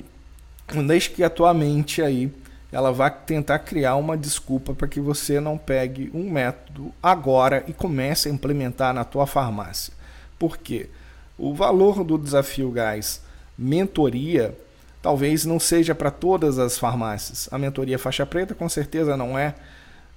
não 0.73 0.85
deixe 0.85 1.09
que 1.09 1.23
a 1.23 1.29
tua 1.29 1.53
mente 1.53 2.01
aí 2.01 2.31
ela 2.71 2.91
vá 2.91 3.09
tentar 3.09 3.59
criar 3.59 3.95
uma 3.97 4.17
desculpa 4.17 4.73
para 4.73 4.87
que 4.87 4.99
você 4.99 5.39
não 5.39 5.59
pegue 5.59 6.09
um 6.13 6.31
método 6.31 6.91
agora 7.03 7.63
e 7.67 7.73
comece 7.73 8.27
a 8.27 8.31
implementar 8.31 8.93
na 8.93 9.03
tua 9.03 9.27
farmácia. 9.27 9.93
Por 10.39 10.57
quê? 10.57 10.89
O 11.37 11.53
valor 11.53 12.03
do 12.03 12.17
desafio 12.17 12.71
gás 12.71 13.21
mentoria 13.57 14.57
talvez 15.03 15.43
não 15.45 15.59
seja 15.59 15.93
para 15.93 16.09
todas 16.09 16.57
as 16.57 16.79
farmácias. 16.79 17.49
A 17.51 17.59
mentoria 17.59 17.99
faixa 17.99 18.25
preta 18.25 18.55
com 18.55 18.69
certeza 18.69 19.17
não 19.17 19.37
é. 19.37 19.53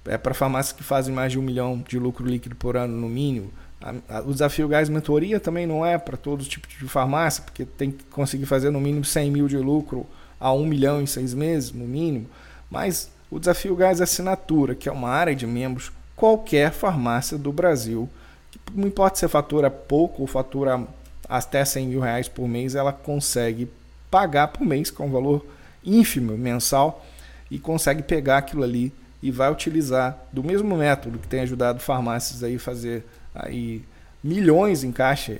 É 0.05 0.17
para 0.17 0.33
farmácias 0.33 0.71
que 0.71 0.81
fazem 0.81 1.13
mais 1.13 1.33
de 1.33 1.37
um 1.37 1.41
milhão 1.41 1.83
de 1.85 1.99
lucro 1.99 2.25
líquido 2.25 2.55
por 2.55 2.77
ano 2.77 2.95
no 2.95 3.09
mínimo. 3.09 3.51
A, 3.81 4.17
a, 4.17 4.21
o 4.21 4.31
desafio 4.31 4.65
gás 4.69 4.87
mentoria 4.87 5.41
também 5.41 5.67
não 5.67 5.85
é 5.85 5.97
para 5.97 6.15
todo 6.15 6.43
tipo 6.45 6.65
de 6.69 6.87
farmácia, 6.87 7.43
porque 7.43 7.65
tem 7.65 7.91
que 7.91 8.05
conseguir 8.05 8.45
fazer 8.45 8.71
no 8.71 8.79
mínimo 8.79 9.03
100 9.03 9.29
mil 9.29 9.47
de 9.49 9.57
lucro 9.57 10.07
a 10.39 10.53
um 10.53 10.65
milhão 10.65 11.01
em 11.01 11.05
seis 11.05 11.33
meses, 11.33 11.73
no 11.73 11.85
mínimo. 11.85 12.29
Mas 12.71 13.11
o 13.29 13.37
desafio 13.37 13.75
gás 13.75 13.99
assinatura, 13.99 14.73
que 14.73 14.87
é 14.87 14.91
uma 14.91 15.09
área 15.09 15.35
de 15.35 15.45
membros, 15.45 15.91
qualquer 16.15 16.71
farmácia 16.71 17.37
do 17.37 17.51
Brasil, 17.51 18.09
que 18.49 18.59
não 18.73 18.87
importa 18.87 19.19
se 19.19 19.27
fatura 19.27 19.69
pouco 19.69 20.21
ou 20.21 20.27
fatura 20.27 20.87
até 21.27 21.65
100 21.65 21.87
mil 21.87 21.99
reais 21.99 22.29
por 22.29 22.47
mês, 22.47 22.73
ela 22.73 22.93
consegue 22.93 23.69
pagar 24.09 24.49
por 24.49 24.65
mês, 24.65 24.89
com 24.89 25.07
um 25.07 25.11
valor 25.11 25.45
ínfimo 25.83 26.37
mensal, 26.37 27.05
e 27.49 27.57
consegue 27.57 28.03
pegar 28.03 28.39
aquilo 28.39 28.63
ali 28.63 28.91
e 29.21 29.31
vai 29.31 29.51
utilizar 29.51 30.17
do 30.31 30.43
mesmo 30.43 30.75
método 30.75 31.17
que 31.17 31.27
tem 31.27 31.41
ajudado 31.41 31.79
farmácias 31.79 32.43
aí 32.43 32.57
fazer 32.57 33.05
aí 33.33 33.83
milhões 34.23 34.83
em 34.83 34.91
caixa 34.91 35.39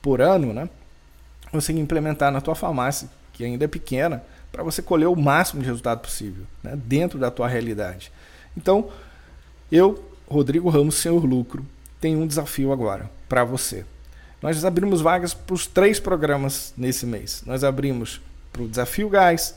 por 0.00 0.20
ano, 0.20 0.52
né? 0.52 0.68
Consegue 1.50 1.78
implementar 1.78 2.30
na 2.30 2.40
tua 2.40 2.54
farmácia, 2.54 3.08
que 3.32 3.44
ainda 3.44 3.64
é 3.64 3.68
pequena, 3.68 4.22
para 4.50 4.62
você 4.62 4.82
colher 4.82 5.06
o 5.06 5.16
máximo 5.16 5.60
de 5.60 5.68
resultado 5.68 6.00
possível, 6.00 6.44
né? 6.62 6.74
dentro 6.76 7.18
da 7.18 7.30
tua 7.30 7.48
realidade. 7.48 8.10
Então, 8.56 8.90
eu, 9.70 10.02
Rodrigo 10.26 10.68
Ramos, 10.68 10.96
Senhor 10.96 11.24
Lucro, 11.24 11.64
tenho 12.00 12.20
um 12.20 12.26
desafio 12.26 12.72
agora 12.72 13.10
para 13.28 13.44
você. 13.44 13.84
Nós 14.40 14.64
abrimos 14.64 15.00
vagas 15.00 15.34
para 15.34 15.54
os 15.54 15.66
três 15.66 15.98
programas 15.98 16.72
nesse 16.76 17.04
mês. 17.04 17.42
Nós 17.44 17.64
abrimos 17.64 18.20
para 18.52 18.62
o 18.62 18.68
Desafio 18.68 19.08
Gás, 19.08 19.54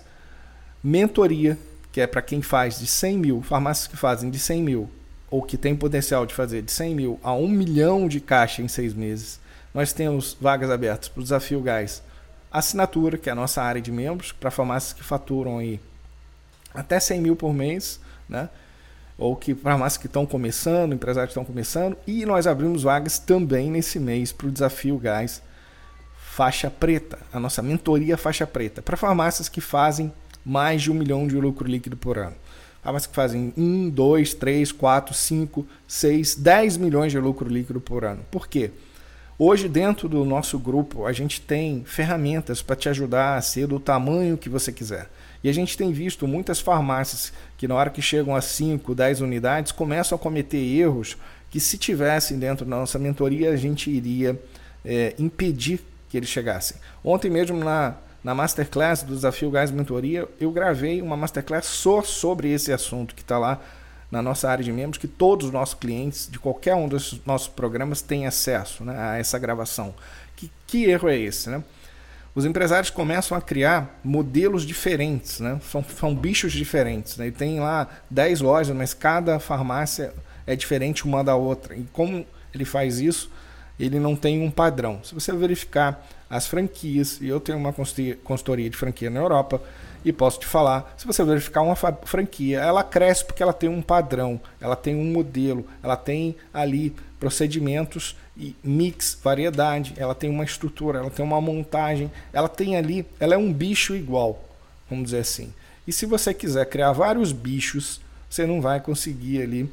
Mentoria 0.83 1.57
que 1.91 1.99
é 1.99 2.07
para 2.07 2.21
quem 2.21 2.41
faz 2.41 2.79
de 2.79 2.87
100 2.87 3.17
mil, 3.17 3.41
farmácias 3.41 3.87
que 3.87 3.97
fazem 3.97 4.29
de 4.29 4.39
100 4.39 4.63
mil, 4.63 4.89
ou 5.29 5.41
que 5.41 5.57
tem 5.57 5.75
potencial 5.75 6.25
de 6.25 6.33
fazer 6.33 6.61
de 6.61 6.71
100 6.71 6.95
mil 6.95 7.19
a 7.21 7.33
1 7.33 7.47
milhão 7.47 8.07
de 8.07 8.19
caixa 8.19 8.61
em 8.61 8.67
seis 8.67 8.93
meses, 8.93 9.39
nós 9.73 9.93
temos 9.93 10.35
vagas 10.39 10.69
abertas 10.69 11.09
para 11.09 11.19
o 11.19 11.23
Desafio 11.23 11.61
Gás 11.61 12.01
Assinatura, 12.51 13.17
que 13.17 13.29
é 13.29 13.31
a 13.31 13.35
nossa 13.35 13.61
área 13.61 13.81
de 13.81 13.91
membros, 13.91 14.31
para 14.33 14.51
farmácias 14.51 14.93
que 14.93 15.03
faturam 15.03 15.57
aí 15.57 15.79
até 16.73 16.99
100 16.99 17.21
mil 17.21 17.35
por 17.35 17.53
mês, 17.53 17.99
né? 18.27 18.49
Ou 19.21 19.35
que 19.35 19.53
farmácias 19.53 20.01
que 20.01 20.07
estão 20.07 20.25
começando, 20.25 20.93
empresários 20.93 21.31
que 21.31 21.39
estão 21.39 21.45
começando, 21.45 21.95
e 22.07 22.25
nós 22.25 22.47
abrimos 22.47 22.81
vagas 22.81 23.19
também 23.19 23.69
nesse 23.69 23.99
mês 23.99 24.31
para 24.31 24.47
o 24.47 24.51
Desafio 24.51 24.97
Gás 24.97 25.43
Faixa 26.17 26.71
Preta, 26.71 27.19
a 27.31 27.39
nossa 27.39 27.61
mentoria 27.61 28.17
Faixa 28.17 28.47
Preta, 28.47 28.81
para 28.81 28.97
farmácias 28.97 29.47
que 29.47 29.61
fazem 29.61 30.11
mais 30.43 30.81
de 30.81 30.91
um 30.91 30.95
milhão 30.95 31.27
de 31.27 31.35
lucro 31.35 31.67
líquido 31.67 31.95
por 31.95 32.17
ano. 32.17 32.35
Farmácias 32.81 33.07
que 33.11 33.15
fazem 33.15 33.53
1, 33.55 33.91
2, 33.91 34.33
3, 34.33 34.71
4, 34.71 35.13
5, 35.13 35.67
6, 35.87 36.35
10 36.35 36.77
milhões 36.77 37.11
de 37.11 37.19
lucro 37.19 37.47
líquido 37.47 37.79
por 37.79 38.03
ano. 38.03 38.25
Por 38.31 38.47
quê? 38.47 38.71
Hoje, 39.37 39.69
dentro 39.69 40.09
do 40.09 40.25
nosso 40.25 40.57
grupo, 40.57 41.05
a 41.05 41.13
gente 41.13 41.41
tem 41.41 41.83
ferramentas 41.85 42.63
para 42.63 42.75
te 42.75 42.89
ajudar 42.89 43.37
a 43.37 43.41
ser 43.41 43.67
do 43.67 43.79
tamanho 43.79 44.35
que 44.35 44.49
você 44.49 44.71
quiser. 44.71 45.09
E 45.43 45.49
a 45.49 45.53
gente 45.53 45.77
tem 45.77 45.91
visto 45.91 46.27
muitas 46.27 46.59
farmácias 46.59 47.33
que, 47.57 47.67
na 47.67 47.75
hora 47.75 47.89
que 47.89 48.01
chegam 48.01 48.35
a 48.35 48.41
5, 48.41 48.93
10 48.93 49.21
unidades, 49.21 49.71
começam 49.71 50.15
a 50.15 50.19
cometer 50.19 50.57
erros 50.57 51.17
que, 51.49 51.59
se 51.59 51.77
tivessem 51.77 52.37
dentro 52.37 52.65
da 52.65 52.77
nossa 52.77 52.99
mentoria, 52.99 53.51
a 53.51 53.57
gente 53.57 53.89
iria 53.89 54.39
é, 54.85 55.15
impedir 55.17 55.81
que 56.09 56.17
eles 56.17 56.29
chegassem. 56.29 56.77
Ontem 57.03 57.29
mesmo, 57.29 57.57
na, 57.57 57.95
na 58.23 58.35
Masterclass 58.35 59.01
do 59.01 59.15
Desafio 59.15 59.49
Gás 59.49 59.71
Mentoria, 59.71 60.27
eu 60.39 60.51
gravei 60.51 61.01
uma 61.01 61.17
Masterclass 61.17 61.65
só 61.65 62.03
sobre 62.03 62.51
esse 62.51 62.71
assunto 62.71 63.15
que 63.15 63.21
está 63.21 63.39
lá 63.39 63.59
na 64.11 64.21
nossa 64.21 64.49
área 64.49 64.63
de 64.63 64.71
membros, 64.71 64.97
que 64.97 65.07
todos 65.07 65.47
os 65.47 65.53
nossos 65.53 65.73
clientes 65.73 66.27
de 66.29 66.37
qualquer 66.37 66.75
um 66.75 66.87
dos 66.87 67.21
nossos 67.25 67.47
programas 67.47 68.01
têm 68.01 68.27
acesso 68.27 68.83
né, 68.83 68.95
a 68.97 69.17
essa 69.17 69.39
gravação. 69.39 69.95
Que, 70.35 70.51
que 70.67 70.83
erro 70.83 71.07
é 71.07 71.17
esse? 71.17 71.49
Né? 71.49 71.63
Os 72.33 72.45
empresários 72.45 72.89
começam 72.89 73.37
a 73.37 73.41
criar 73.41 73.99
modelos 74.03 74.65
diferentes, 74.65 75.39
né? 75.39 75.59
são, 75.69 75.83
são 75.83 76.15
bichos 76.15 76.53
diferentes. 76.53 77.17
Né? 77.17 77.27
E 77.27 77.31
tem 77.31 77.59
lá 77.59 77.87
10 78.09 78.41
lojas, 78.41 78.75
mas 78.75 78.93
cada 78.93 79.39
farmácia 79.39 80.13
é 80.47 80.55
diferente 80.55 81.05
uma 81.05 81.23
da 81.23 81.35
outra. 81.35 81.75
E 81.75 81.85
como 81.91 82.25
ele 82.53 82.65
faz 82.65 82.99
isso, 82.99 83.29
ele 83.79 83.99
não 83.99 84.15
tem 84.15 84.41
um 84.41 84.49
padrão. 84.49 84.99
Se 85.03 85.13
você 85.13 85.33
verificar 85.33 86.07
as 86.29 86.47
franquias, 86.47 87.19
e 87.19 87.27
eu 87.27 87.39
tenho 87.39 87.57
uma 87.57 87.73
consultoria 88.23 88.69
de 88.69 88.77
franquia 88.77 89.09
na 89.09 89.19
Europa, 89.19 89.61
e 90.03 90.11
posso 90.11 90.39
te 90.39 90.47
falar, 90.47 90.93
se 90.97 91.05
você 91.05 91.23
verificar 91.23 91.61
uma 91.61 91.75
franquia, 91.75 92.59
ela 92.59 92.83
cresce 92.83 93.25
porque 93.25 93.43
ela 93.43 93.53
tem 93.53 93.69
um 93.69 93.81
padrão, 93.81 94.39
ela 94.59 94.75
tem 94.75 94.95
um 94.95 95.11
modelo, 95.11 95.65
ela 95.83 95.95
tem 95.95 96.35
ali 96.53 96.95
procedimentos 97.21 98.15
e 98.35 98.55
mix, 98.63 99.15
variedade, 99.23 99.93
ela 99.95 100.15
tem 100.15 100.27
uma 100.27 100.43
estrutura, 100.43 100.97
ela 100.97 101.11
tem 101.11 101.23
uma 101.23 101.39
montagem, 101.39 102.11
ela 102.33 102.49
tem 102.49 102.75
ali, 102.75 103.05
ela 103.19 103.35
é 103.35 103.37
um 103.37 103.53
bicho 103.53 103.95
igual, 103.95 104.43
vamos 104.89 105.05
dizer 105.05 105.19
assim. 105.19 105.53
E 105.87 105.93
se 105.93 106.07
você 106.07 106.33
quiser 106.33 106.65
criar 106.65 106.91
vários 106.93 107.31
bichos, 107.31 108.01
você 108.27 108.47
não 108.47 108.59
vai 108.59 108.79
conseguir 108.79 109.43
ali 109.43 109.71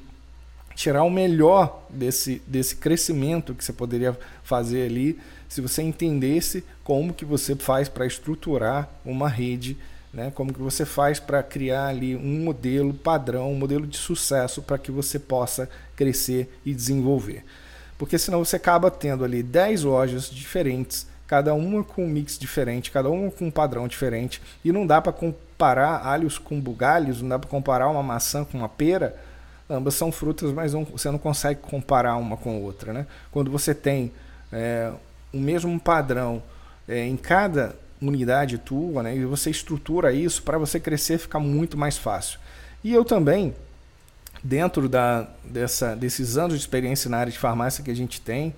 tirar 0.75 1.05
o 1.05 1.11
melhor 1.11 1.87
desse, 1.89 2.43
desse 2.47 2.77
crescimento 2.77 3.55
que 3.55 3.65
você 3.65 3.73
poderia 3.73 4.17
fazer 4.45 4.85
ali 4.85 5.19
se 5.49 5.63
você 5.63 5.81
entendesse 5.81 6.63
como 6.85 7.15
que 7.15 7.25
você 7.25 7.57
faz 7.57 7.89
para 7.89 8.07
estruturar 8.07 8.91
uma 9.07 9.29
rede 9.29 9.75
né? 10.13 10.33
Como 10.35 10.53
que 10.53 10.61
você 10.61 10.85
faz 10.85 11.21
para 11.21 11.43
criar 11.43 11.87
ali 11.87 12.17
um 12.17 12.45
modelo 12.45 12.95
padrão, 12.95 13.53
um 13.53 13.57
modelo 13.57 13.87
de 13.87 13.97
sucesso 13.97 14.63
para 14.63 14.79
que 14.79 14.91
você 14.91 15.19
possa 15.19 15.69
crescer 15.95 16.61
e 16.65 16.73
desenvolver. 16.73 17.45
Porque 17.99 18.19
senão 18.19 18.45
você 18.45 18.57
acaba 18.57 18.91
tendo 18.91 19.25
ali 19.25 19.43
10 19.43 19.83
lojas 19.83 20.31
diferentes, 20.31 21.07
cada 21.27 21.53
uma 21.53 21.83
com 21.83 22.05
um 22.05 22.09
mix 22.09 22.39
diferente, 22.39 22.91
cada 22.91 23.11
uma 23.11 23.31
com 23.31 23.47
um 23.47 23.51
padrão 23.51 23.89
diferente, 23.89 24.41
e 24.65 24.73
não 24.73 24.87
dá 24.87 25.01
para 25.01 25.13
comparar 25.13 26.07
alhos 26.07 26.39
com 26.39 26.61
bugalhos, 26.61 27.21
não 27.21 27.29
dá 27.31 27.39
para 27.39 27.51
comparar 27.51 27.89
uma 27.89 28.03
maçã 28.03 28.45
com 28.45 28.59
uma 28.59 28.69
pera. 28.69 29.17
Ambas 29.69 29.95
são 29.95 30.11
frutas, 30.11 30.51
mas 30.53 30.73
não, 30.73 30.85
você 30.85 31.11
não 31.11 31.19
consegue 31.19 31.61
comparar 31.61 32.17
uma 32.17 32.37
com 32.39 32.63
outra. 32.63 32.93
Né? 32.93 33.07
Quando 33.31 33.51
você 33.51 33.75
tem 33.75 34.11
é, 34.51 34.91
o 35.33 35.39
mesmo 35.39 35.79
padrão 35.79 36.43
é, 36.89 37.05
em 37.05 37.17
cada 37.17 37.77
unidade 38.01 38.59
tua, 38.59 39.03
né? 39.03 39.17
E 39.17 39.25
você 39.25 39.51
estrutura 39.51 40.13
isso 40.13 40.43
para 40.43 40.59
você 40.59 40.79
crescer 40.79 41.19
ficar 41.19 41.41
muito 41.41 41.77
mais 41.77 41.97
fácil. 41.97 42.39
E 42.83 42.93
eu 42.93 43.05
também, 43.05 43.55
dentro 44.43 44.89
da, 44.89 45.29
dessa, 45.45 45.97
desses 45.97 46.37
anos 46.37 46.55
de 46.55 46.61
experiência 46.61 47.11
na 47.11 47.19
área 47.19 47.33
de 47.33 47.39
farmácia 47.39 47.83
que 47.83 47.91
a 47.91 47.97
gente 47.97 48.21
tem, 48.21 48.55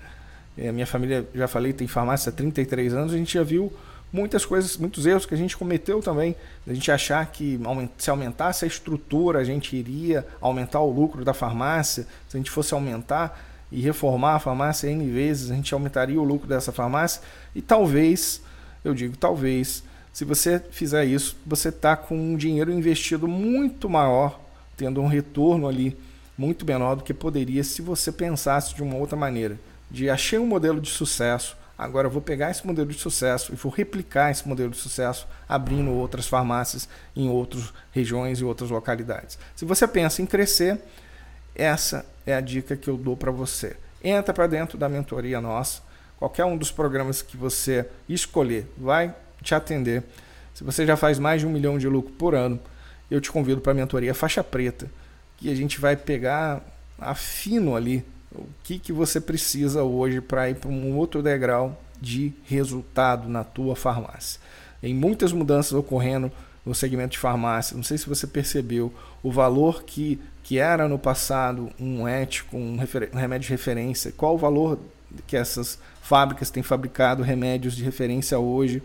a 0.59 0.62
eh, 0.62 0.72
minha 0.72 0.87
família, 0.87 1.26
já 1.35 1.48
falei, 1.48 1.72
tem 1.72 1.87
farmácia 1.87 2.31
há 2.31 2.33
33 2.33 2.92
anos, 2.92 3.14
a 3.14 3.16
gente 3.16 3.35
já 3.35 3.42
viu 3.42 3.72
muitas 4.12 4.44
coisas, 4.44 4.76
muitos 4.76 5.07
erros 5.07 5.24
que 5.24 5.35
a 5.35 5.37
gente 5.37 5.57
cometeu 5.57 6.03
também. 6.03 6.37
A 6.66 6.74
gente 6.74 6.90
achar 6.90 7.24
que 7.26 7.59
se 7.96 8.11
aumentasse 8.11 8.64
a 8.64 8.68
estrutura, 8.68 9.38
a 9.38 9.44
gente 9.44 9.74
iria 9.76 10.26
aumentar 10.40 10.81
o 10.81 10.90
lucro 10.90 11.24
da 11.24 11.33
farmácia. 11.33 12.07
Se 12.29 12.37
a 12.37 12.38
gente 12.38 12.50
fosse 12.50 12.74
aumentar 12.74 13.40
e 13.70 13.81
reformar 13.81 14.35
a 14.35 14.38
farmácia 14.38 14.88
N 14.88 15.09
vezes, 15.11 15.50
a 15.50 15.55
gente 15.55 15.72
aumentaria 15.72 16.20
o 16.20 16.24
lucro 16.24 16.48
dessa 16.48 16.72
farmácia. 16.72 17.22
E 17.55 17.62
talvez 17.62 18.42
eu 18.84 18.94
digo, 18.94 19.16
talvez, 19.16 19.82
se 20.12 20.24
você 20.24 20.60
fizer 20.70 21.04
isso, 21.04 21.36
você 21.46 21.68
está 21.68 21.96
com 21.96 22.16
um 22.16 22.36
dinheiro 22.36 22.72
investido 22.72 23.28
muito 23.28 23.88
maior, 23.88 24.40
tendo 24.76 25.00
um 25.00 25.06
retorno 25.06 25.68
ali 25.68 25.96
muito 26.36 26.64
menor 26.64 26.96
do 26.96 27.04
que 27.04 27.12
poderia 27.12 27.62
se 27.62 27.82
você 27.82 28.10
pensasse 28.10 28.74
de 28.74 28.82
uma 28.82 28.96
outra 28.96 29.16
maneira. 29.16 29.58
De 29.90 30.08
achei 30.08 30.38
um 30.38 30.46
modelo 30.46 30.80
de 30.80 30.88
sucesso, 30.88 31.56
agora 31.76 32.08
vou 32.08 32.22
pegar 32.22 32.50
esse 32.50 32.66
modelo 32.66 32.88
de 32.88 32.98
sucesso 32.98 33.52
e 33.52 33.56
vou 33.56 33.70
replicar 33.70 34.30
esse 34.30 34.48
modelo 34.48 34.70
de 34.70 34.78
sucesso 34.78 35.28
abrindo 35.48 35.90
outras 35.90 36.26
farmácias 36.26 36.88
em 37.14 37.28
outras 37.28 37.72
regiões 37.92 38.40
e 38.40 38.44
outras 38.44 38.70
localidades. 38.70 39.38
Se 39.54 39.64
você 39.64 39.86
pensa 39.86 40.22
em 40.22 40.26
crescer, 40.26 40.80
essa 41.54 42.06
é 42.26 42.34
a 42.34 42.40
dica 42.40 42.76
que 42.76 42.88
eu 42.88 42.96
dou 42.96 43.16
para 43.16 43.30
você. 43.30 43.76
Entra 44.02 44.32
para 44.32 44.46
dentro 44.46 44.78
da 44.78 44.88
mentoria 44.88 45.40
nossa 45.40 45.82
Qualquer 46.20 46.44
um 46.44 46.56
dos 46.56 46.70
programas 46.70 47.22
que 47.22 47.35
você 47.35 47.87
escolher 48.06 48.70
vai 48.76 49.14
te 49.42 49.54
atender. 49.54 50.02
Se 50.54 50.62
você 50.62 50.85
já 50.85 50.94
faz 50.94 51.18
mais 51.18 51.40
de 51.40 51.46
um 51.46 51.50
milhão 51.50 51.78
de 51.78 51.88
lucro 51.88 52.12
por 52.12 52.35
ano, 52.35 52.61
eu 53.11 53.22
te 53.22 53.33
convido 53.33 53.62
para 53.62 53.72
a 53.72 53.74
mentoria 53.74 54.12
Faixa 54.12 54.44
Preta, 54.44 54.87
que 55.38 55.50
a 55.50 55.54
gente 55.54 55.80
vai 55.80 55.96
pegar 55.96 56.62
afino 56.98 57.74
ali 57.74 58.04
o 58.33 58.46
que, 58.62 58.78
que 58.78 58.92
você 58.92 59.18
precisa 59.18 59.83
hoje 59.83 60.20
para 60.20 60.50
ir 60.50 60.56
para 60.56 60.68
um 60.68 60.94
outro 60.94 61.22
degrau 61.22 61.83
de 61.98 62.35
resultado 62.44 63.26
na 63.26 63.42
tua 63.42 63.74
farmácia. 63.74 64.38
Tem 64.83 64.94
muitas 64.94 65.33
mudanças 65.33 65.72
ocorrendo 65.72 66.30
no 66.66 66.74
segmento 66.74 67.12
de 67.12 67.18
farmácia. 67.18 67.74
Não 67.74 67.83
sei 67.83 67.96
se 67.96 68.06
você 68.06 68.26
percebeu 68.26 68.92
o 69.22 69.33
valor 69.33 69.85
que, 69.85 70.20
que 70.42 70.59
era 70.59 70.87
no 70.87 70.98
passado 70.98 71.70
um 71.80 72.06
ético, 72.06 72.59
um, 72.59 72.74
um 72.74 73.16
remédio 73.16 73.46
de 73.46 73.52
referência, 73.52 74.12
qual 74.14 74.35
o 74.35 74.38
valor 74.38 74.78
que 75.26 75.37
essas 75.37 75.78
fábricas 76.02 76.50
têm 76.50 76.62
fabricado 76.62 77.22
remédios 77.22 77.74
de 77.74 77.84
referência 77.84 78.38
hoje. 78.38 78.82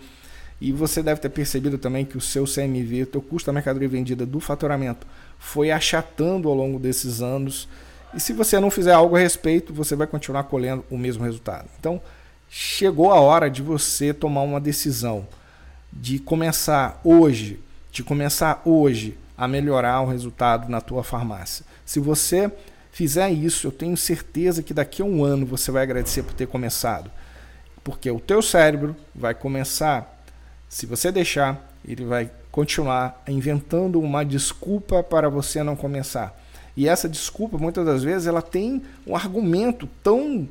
E 0.60 0.71
você 0.71 1.04
deve 1.04 1.19
ter 1.19 1.30
percebido 1.30 1.78
também 1.78 2.06
que 2.06 2.17
o 2.17 2.21
seu 2.21 2.45
CMV, 2.45 3.04
o 3.04 3.08
teu 3.08 3.21
custo 3.21 3.47
da 3.47 3.54
mercadoria 3.54 3.89
vendida 3.89 4.25
do 4.25 4.39
faturamento, 4.39 5.06
foi 5.38 5.71
achatando 5.71 6.47
ao 6.47 6.56
longo 6.56 6.80
desses 6.80 7.21
anos. 7.21 7.67
E 8.13 8.19
se 8.19 8.32
você 8.32 8.60
não 8.60 8.71
fizer 8.71 8.93
algo 8.93 9.15
a 9.15 9.19
respeito, 9.19 9.73
você 9.73 9.95
vai 9.95 10.08
continuar 10.08 10.43
colhendo 10.43 10.86
o 10.89 10.97
mesmo 10.97 11.23
resultado. 11.23 11.67
Então, 11.78 12.01
chegou 12.49 13.12
a 13.12 13.19
hora 13.19 13.49
de 13.49 13.62
você 13.62 14.13
tomar 14.13 14.41
uma 14.41 14.62
decisão 14.62 15.28
de 15.91 16.19
começar 16.19 16.99
hoje, 17.04 17.60
de 17.91 18.04
começar 18.04 18.62
hoje 18.65 19.17
a 19.38 19.47
melhorar 19.47 20.01
o 20.01 20.08
resultado 20.08 20.69
na 20.69 20.80
tua 20.80 21.04
farmácia. 21.04 21.65
Se 21.86 21.99
você 21.99 22.51
fizer 22.95 23.29
isso, 23.29 23.67
eu 23.67 23.73
tenho 23.73 23.97
certeza 23.97 24.63
que 24.63 24.73
daqui 24.73 25.01
a 25.01 25.05
um 25.05 25.21
ano 25.21 25.45
você 25.45 25.69
vai 25.69 25.84
agradecer 25.84 26.23
por 26.23 26.34
ter 26.34 26.47
começado. 26.47 27.12
Porque 27.84 28.10
o 28.10 28.21
teu 28.21 28.41
cérebro 28.41 28.95
vai 29.13 29.36
começar, 29.36 30.23
se 30.69 30.86
você 30.86 31.12
deixar, 31.12 31.75
ele 31.86 32.05
vai 32.05 32.31
continuar 32.49 33.21
inventando 33.27 33.99
uma 33.99 34.23
desculpa 34.23 35.03
para 35.03 35.27
você 35.27 35.62
não 35.62 35.75
começar. 35.75 36.41
E 36.77 36.88
essa 36.88 37.10
desculpa, 37.10 37.58
muitas 37.58 37.86
das 37.86 38.01
vezes, 38.01 38.27
ela 38.27 38.41
tem 38.41 38.81
um 39.05 39.13
argumento 39.13 39.89
tão, 40.01 40.47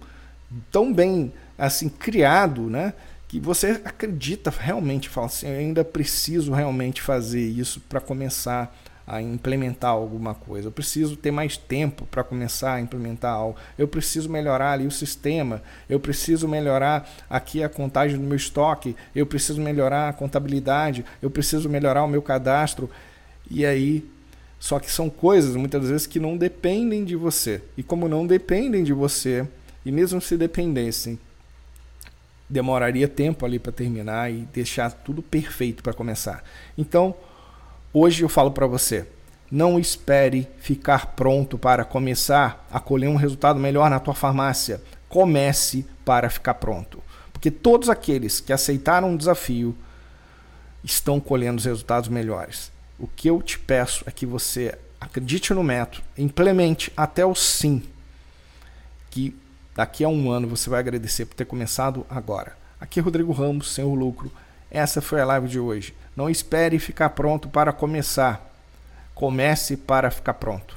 tão 0.71 0.93
bem 0.93 1.33
assim 1.57 1.89
criado, 1.89 2.69
né? 2.69 2.93
Que 3.27 3.41
você 3.41 3.81
acredita 3.87 4.51
realmente, 4.51 5.09
fala 5.09 5.29
assim, 5.29 5.49
eu 5.49 5.59
ainda 5.59 5.83
preciso 5.83 6.53
realmente 6.53 7.01
fazer 7.01 7.41
isso 7.41 7.81
para 7.81 8.03
começar 8.03 8.71
a 9.07 9.21
implementar 9.21 9.91
alguma 9.91 10.35
coisa. 10.35 10.69
Eu 10.69 10.73
preciso 10.73 11.17
ter 11.17 11.31
mais 11.31 11.57
tempo 11.57 12.07
para 12.07 12.25
começar 12.25 12.75
a 12.75 12.81
implementar 12.81 13.35
algo. 13.35 13.57
Eu 13.77 13.87
preciso 13.87 14.31
melhorar 14.31 14.73
ali 14.73 14.87
o 14.87 14.91
sistema. 14.91 15.63
Eu 15.89 16.01
preciso 16.01 16.49
melhorar 16.49 17.09
aqui 17.29 17.63
a 17.63 17.69
contagem 17.69 18.17
do 18.17 18.25
meu 18.25 18.37
estoque. 18.37 18.97
Eu 19.15 19.27
preciso 19.27 19.61
melhorar 19.61 20.09
a 20.09 20.13
contabilidade. 20.13 21.05
Eu 21.21 21.31
preciso 21.31 21.69
melhorar 21.69 22.05
o 22.05 22.09
meu 22.09 22.23
cadastro. 22.23 22.89
E 23.51 23.67
aí 23.67 24.05
Só 24.65 24.81
que 24.81 24.91
são 24.91 25.11
coisas 25.11 25.55
muitas 25.57 25.91
vezes 25.91 26.07
que 26.07 26.19
não 26.19 26.39
dependem 26.39 27.05
de 27.05 27.15
você. 27.15 27.61
E 27.77 27.83
como 27.83 28.09
não 28.09 28.27
dependem 28.27 28.83
de 28.83 28.95
você, 28.95 29.47
e 29.85 29.93
mesmo 29.93 30.23
se 30.23 30.39
dependessem, 30.39 31.19
demoraria 32.49 33.07
tempo 33.07 33.45
ali 33.45 33.59
para 33.59 33.73
terminar 33.73 34.33
e 34.33 34.49
deixar 34.55 34.91
tudo 34.91 35.21
perfeito 35.21 35.83
para 35.83 35.93
começar. 35.93 36.43
Então, 36.79 37.15
hoje 37.95 38.23
eu 38.23 38.29
falo 38.29 38.51
para 38.51 38.67
você, 38.67 39.07
não 39.51 39.79
espere 39.79 40.49
ficar 40.59 41.15
pronto 41.15 41.57
para 41.57 41.85
começar 41.85 42.67
a 42.71 42.81
colher 42.81 43.09
um 43.09 43.15
resultado 43.15 43.61
melhor 43.61 43.89
na 43.89 44.01
tua 44.01 44.15
farmácia. 44.15 44.83
Comece 45.09 45.87
para 46.05 46.29
ficar 46.29 46.55
pronto. 46.55 47.01
Porque 47.33 47.53
todos 47.53 47.89
aqueles 47.89 48.41
que 48.41 48.53
aceitaram 48.53 49.15
o 49.15 49.19
desafio 49.19 49.77
estão 50.83 51.21
colhendo 51.21 51.59
os 51.59 51.65
resultados 51.65 52.09
melhores. 52.09 52.73
O 52.99 53.07
que 53.07 53.31
eu 53.31 53.41
te 53.41 53.59
peço 53.59 54.03
é 54.07 54.11
que 54.11 54.27
você 54.27 54.77
acredite 55.01 55.55
no 55.55 55.63
método, 55.63 56.03
implemente 56.19 56.93
até 56.97 57.25
o 57.25 57.35
sim, 57.35 57.83
que 59.11 59.37
daqui 59.75 60.03
a 60.03 60.09
um 60.09 60.31
ano 60.31 60.49
você 60.49 60.69
vai 60.69 60.81
agradecer 60.81 61.27
por 61.27 61.35
ter 61.35 61.45
começado 61.45 62.05
agora. 62.11 62.57
Aqui 62.81 62.99
é 62.99 63.03
Rodrigo 63.03 63.33
Ramos, 63.33 63.73
Senhor 63.73 63.95
Lucro. 63.95 64.33
Essa 64.71 65.01
foi 65.01 65.21
a 65.21 65.27
live 65.27 65.47
de 65.47 65.61
hoje. 65.61 65.95
Não 66.17 66.31
espere 66.31 66.79
ficar 66.79 67.11
pronto 67.11 67.49
para 67.49 67.73
começar. 67.73 68.51
Comece 69.15 69.77
para 69.77 70.11
ficar 70.11 70.35
pronto. 70.35 70.77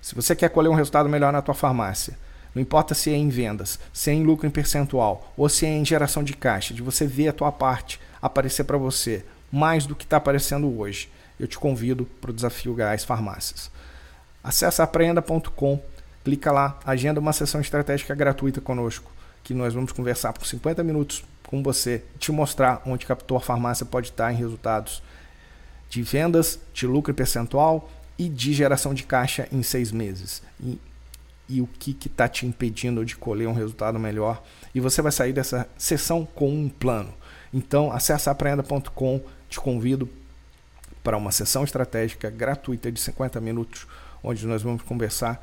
Se 0.00 0.14
você 0.14 0.36
quer 0.36 0.50
colher 0.50 0.68
um 0.68 0.74
resultado 0.74 1.08
melhor 1.08 1.32
na 1.32 1.42
tua 1.42 1.54
farmácia, 1.54 2.16
não 2.54 2.62
importa 2.62 2.94
se 2.94 3.10
é 3.10 3.16
em 3.16 3.28
vendas, 3.28 3.78
se 3.92 4.10
é 4.10 4.14
em 4.14 4.24
lucro 4.24 4.46
em 4.46 4.50
percentual 4.50 5.32
ou 5.36 5.48
se 5.48 5.66
é 5.66 5.68
em 5.68 5.84
geração 5.84 6.22
de 6.22 6.34
caixa, 6.34 6.72
de 6.72 6.82
você 6.82 7.06
ver 7.06 7.28
a 7.28 7.32
tua 7.32 7.52
parte 7.52 8.00
aparecer 8.22 8.64
para 8.64 8.78
você 8.78 9.24
mais 9.52 9.86
do 9.86 9.94
que 9.94 10.04
está 10.04 10.16
aparecendo 10.16 10.78
hoje 10.78 11.08
eu 11.38 11.46
te 11.46 11.58
convido 11.58 12.06
para 12.20 12.30
o 12.30 12.34
desafio 12.34 12.74
Gás 12.74 13.04
Farmácias. 13.04 13.70
Acesse 14.42 14.80
aprenda.com, 14.80 15.80
clica 16.24 16.50
lá, 16.52 16.78
agenda 16.84 17.20
uma 17.20 17.32
sessão 17.32 17.60
estratégica 17.60 18.14
gratuita 18.14 18.60
conosco, 18.60 19.10
que 19.46 19.54
nós 19.54 19.72
vamos 19.72 19.92
conversar 19.92 20.32
por 20.32 20.44
50 20.44 20.82
minutos 20.82 21.24
com 21.44 21.62
você 21.62 22.02
te 22.18 22.32
mostrar 22.32 22.82
onde 22.84 23.06
tua 23.24 23.38
farmácia 23.38 23.86
pode 23.86 24.08
estar 24.08 24.32
em 24.32 24.36
resultados 24.36 25.00
de 25.88 26.02
vendas, 26.02 26.58
de 26.74 26.84
lucro 26.84 27.14
percentual 27.14 27.88
e 28.18 28.28
de 28.28 28.52
geração 28.52 28.92
de 28.92 29.04
caixa 29.04 29.46
em 29.52 29.62
seis 29.62 29.92
meses. 29.92 30.42
E, 30.60 30.80
e 31.48 31.60
o 31.60 31.68
que 31.68 31.96
está 32.08 32.26
te 32.28 32.44
impedindo 32.44 33.04
de 33.04 33.14
colher 33.14 33.46
um 33.46 33.52
resultado 33.52 34.00
melhor. 34.00 34.42
E 34.74 34.80
você 34.80 35.00
vai 35.00 35.12
sair 35.12 35.32
dessa 35.32 35.68
sessão 35.78 36.26
com 36.26 36.50
um 36.50 36.68
plano. 36.68 37.14
Então, 37.54 37.92
acesse 37.92 38.28
aprenda.com, 38.28 39.20
te 39.48 39.60
convido 39.60 40.08
para 41.04 41.16
uma 41.16 41.30
sessão 41.30 41.62
estratégica 41.62 42.28
gratuita 42.30 42.90
de 42.90 42.98
50 42.98 43.40
minutos, 43.40 43.86
onde 44.24 44.44
nós 44.44 44.64
vamos 44.64 44.82
conversar 44.82 45.40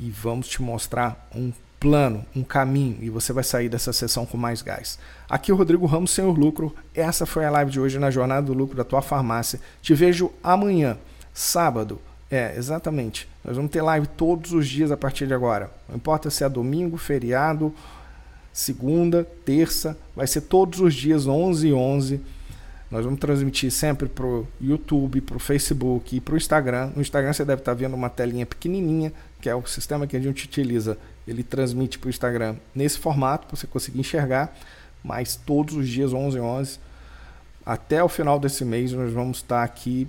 e 0.00 0.10
vamos 0.10 0.48
te 0.48 0.62
mostrar 0.62 1.28
um 1.34 1.52
plano, 1.78 2.24
um 2.34 2.42
caminho, 2.42 2.98
e 3.00 3.10
você 3.10 3.32
vai 3.32 3.44
sair 3.44 3.68
dessa 3.68 3.92
sessão 3.92 4.24
com 4.24 4.36
mais 4.36 4.62
gás. 4.62 4.98
Aqui 5.28 5.50
é 5.50 5.54
o 5.54 5.56
Rodrigo 5.56 5.86
Ramos, 5.86 6.10
Senhor 6.10 6.36
Lucro. 6.36 6.74
Essa 6.94 7.26
foi 7.26 7.44
a 7.44 7.50
live 7.50 7.70
de 7.70 7.80
hoje 7.80 7.98
na 7.98 8.10
Jornada 8.10 8.46
do 8.46 8.54
Lucro 8.54 8.76
da 8.76 8.84
tua 8.84 9.02
farmácia. 9.02 9.60
Te 9.82 9.94
vejo 9.94 10.30
amanhã, 10.42 10.96
sábado. 11.32 12.00
É, 12.30 12.54
exatamente. 12.56 13.28
Nós 13.44 13.56
vamos 13.56 13.70
ter 13.70 13.82
live 13.82 14.06
todos 14.08 14.52
os 14.52 14.66
dias 14.68 14.90
a 14.90 14.96
partir 14.96 15.26
de 15.26 15.34
agora. 15.34 15.70
Não 15.88 15.96
importa 15.96 16.30
se 16.30 16.42
é 16.42 16.48
domingo, 16.48 16.96
feriado, 16.96 17.72
segunda, 18.52 19.24
terça, 19.44 19.96
vai 20.14 20.26
ser 20.26 20.42
todos 20.42 20.80
os 20.80 20.94
dias 20.94 21.26
11 21.26 21.68
e 21.68 21.72
11 21.72 22.20
nós 22.90 23.04
vamos 23.04 23.18
transmitir 23.18 23.70
sempre 23.72 24.08
para 24.08 24.24
o 24.24 24.46
YouTube, 24.60 25.20
para 25.20 25.36
o 25.36 25.40
Facebook 25.40 26.16
e 26.16 26.20
para 26.20 26.34
o 26.34 26.36
Instagram. 26.36 26.92
No 26.94 27.02
Instagram 27.02 27.32
você 27.32 27.44
deve 27.44 27.60
estar 27.60 27.74
vendo 27.74 27.94
uma 27.94 28.08
telinha 28.08 28.46
pequenininha, 28.46 29.12
que 29.46 29.50
é 29.50 29.54
o 29.54 29.64
sistema 29.64 30.08
que 30.08 30.16
a 30.16 30.20
gente 30.20 30.44
utiliza. 30.44 30.98
Ele 31.24 31.44
transmite 31.44 32.00
para 32.00 32.08
o 32.08 32.10
Instagram 32.10 32.56
nesse 32.74 32.98
formato, 32.98 33.46
para 33.46 33.56
você 33.56 33.64
conseguir 33.64 34.00
enxergar. 34.00 34.52
Mas 35.04 35.36
todos 35.36 35.76
os 35.76 35.88
dias, 35.88 36.12
11 36.12 36.40
11 36.40 36.80
até 37.64 38.02
o 38.02 38.08
final 38.08 38.40
desse 38.40 38.64
mês, 38.64 38.92
nós 38.92 39.12
vamos 39.12 39.38
estar 39.38 39.62
aqui 39.62 40.08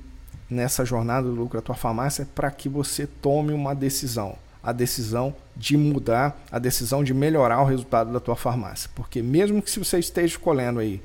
nessa 0.49 0.83
jornada 0.83 1.27
do 1.27 1.35
lucro 1.35 1.59
da 1.59 1.61
tua 1.61 1.75
farmácia 1.75 2.27
para 2.33 2.49
que 2.49 2.67
você 2.67 3.05
tome 3.05 3.53
uma 3.53 3.75
decisão. 3.75 4.35
A 4.63 4.71
decisão 4.71 5.35
de 5.55 5.77
mudar, 5.77 6.35
a 6.51 6.57
decisão 6.57 7.03
de 7.03 7.13
melhorar 7.13 7.61
o 7.61 7.65
resultado 7.65 8.11
da 8.11 8.19
tua 8.19 8.35
farmácia. 8.35 8.89
Porque 8.95 9.21
mesmo 9.21 9.61
que 9.61 9.69
se 9.69 9.77
você 9.77 9.99
esteja 9.99 10.39
colhendo 10.39 10.79
aí 10.79 10.99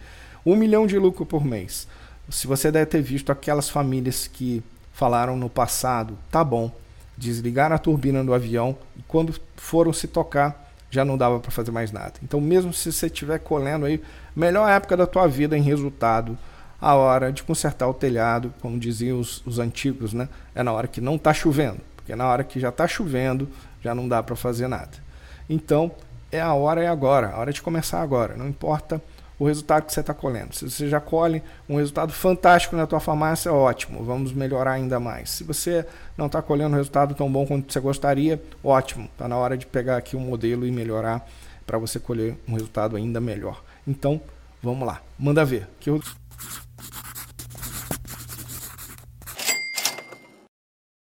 um 0.44 0.56
milhão 0.56 0.86
de 0.86 0.98
lucro 0.98 1.26
por 1.26 1.44
mês. 1.44 1.86
Se 2.30 2.46
você 2.46 2.72
deve 2.72 2.86
ter 2.86 3.02
visto 3.02 3.30
aquelas 3.30 3.68
famílias 3.68 4.26
que 4.26 4.62
falaram 4.94 5.36
no 5.36 5.50
passado, 5.50 6.16
tá 6.30 6.42
bom, 6.42 6.72
desligaram 7.16 7.74
a 7.74 7.78
turbina 7.78 8.24
do 8.24 8.34
avião 8.34 8.76
e 8.96 9.02
quando 9.02 9.34
foram 9.56 9.92
se 9.92 10.08
tocar 10.08 10.70
já 10.90 11.04
não 11.04 11.16
dava 11.16 11.40
para 11.40 11.50
fazer 11.50 11.70
mais 11.70 11.90
nada. 11.90 12.12
Então, 12.22 12.40
mesmo 12.40 12.72
se 12.72 12.92
você 12.92 13.06
estiver 13.06 13.38
colhendo 13.38 13.86
aí, 13.86 14.02
melhor 14.36 14.68
época 14.68 14.96
da 14.96 15.06
tua 15.06 15.26
vida 15.26 15.56
em 15.56 15.62
resultado, 15.62 16.36
a 16.78 16.94
hora 16.94 17.32
de 17.32 17.42
consertar 17.42 17.88
o 17.88 17.94
telhado, 17.94 18.52
como 18.60 18.78
diziam 18.78 19.18
os, 19.18 19.42
os 19.46 19.58
antigos, 19.58 20.12
né? 20.12 20.28
É 20.54 20.62
na 20.62 20.72
hora 20.72 20.86
que 20.86 21.00
não 21.00 21.14
está 21.14 21.32
chovendo, 21.32 21.80
porque 21.96 22.14
na 22.14 22.28
hora 22.28 22.44
que 22.44 22.60
já 22.60 22.68
está 22.68 22.86
chovendo 22.86 23.48
já 23.80 23.94
não 23.94 24.06
dá 24.06 24.22
para 24.22 24.36
fazer 24.36 24.68
nada. 24.68 24.90
Então, 25.48 25.92
é 26.30 26.40
a 26.40 26.52
hora 26.52 26.82
é 26.82 26.88
agora, 26.88 27.30
a 27.30 27.38
hora 27.38 27.52
de 27.52 27.62
começar 27.62 28.02
agora. 28.02 28.36
Não 28.36 28.48
importa 28.48 29.00
o 29.42 29.44
resultado 29.44 29.86
que 29.86 29.92
você 29.92 29.98
está 29.98 30.14
colhendo. 30.14 30.54
Se 30.54 30.70
você 30.70 30.88
já 30.88 31.00
colhe 31.00 31.42
um 31.68 31.76
resultado 31.76 32.12
fantástico 32.12 32.76
na 32.76 32.86
tua 32.86 33.00
farmácia, 33.00 33.52
ótimo, 33.52 34.04
vamos 34.04 34.32
melhorar 34.32 34.74
ainda 34.74 35.00
mais. 35.00 35.30
Se 35.30 35.42
você 35.42 35.84
não 36.16 36.26
está 36.26 36.40
colhendo 36.40 36.74
um 36.74 36.76
resultado 36.76 37.12
tão 37.12 37.30
bom 37.30 37.44
quanto 37.44 37.72
você 37.72 37.80
gostaria, 37.80 38.40
ótimo, 38.62 39.08
está 39.12 39.26
na 39.26 39.36
hora 39.36 39.58
de 39.58 39.66
pegar 39.66 39.96
aqui 39.96 40.16
um 40.16 40.20
modelo 40.20 40.64
e 40.64 40.70
melhorar 40.70 41.28
para 41.66 41.76
você 41.76 41.98
colher 41.98 42.36
um 42.46 42.52
resultado 42.52 42.94
ainda 42.94 43.20
melhor. 43.20 43.64
Então, 43.84 44.20
vamos 44.62 44.86
lá, 44.86 45.02
manda 45.18 45.44
ver. 45.44 45.68
Que 45.80 45.90
eu... 45.90 46.00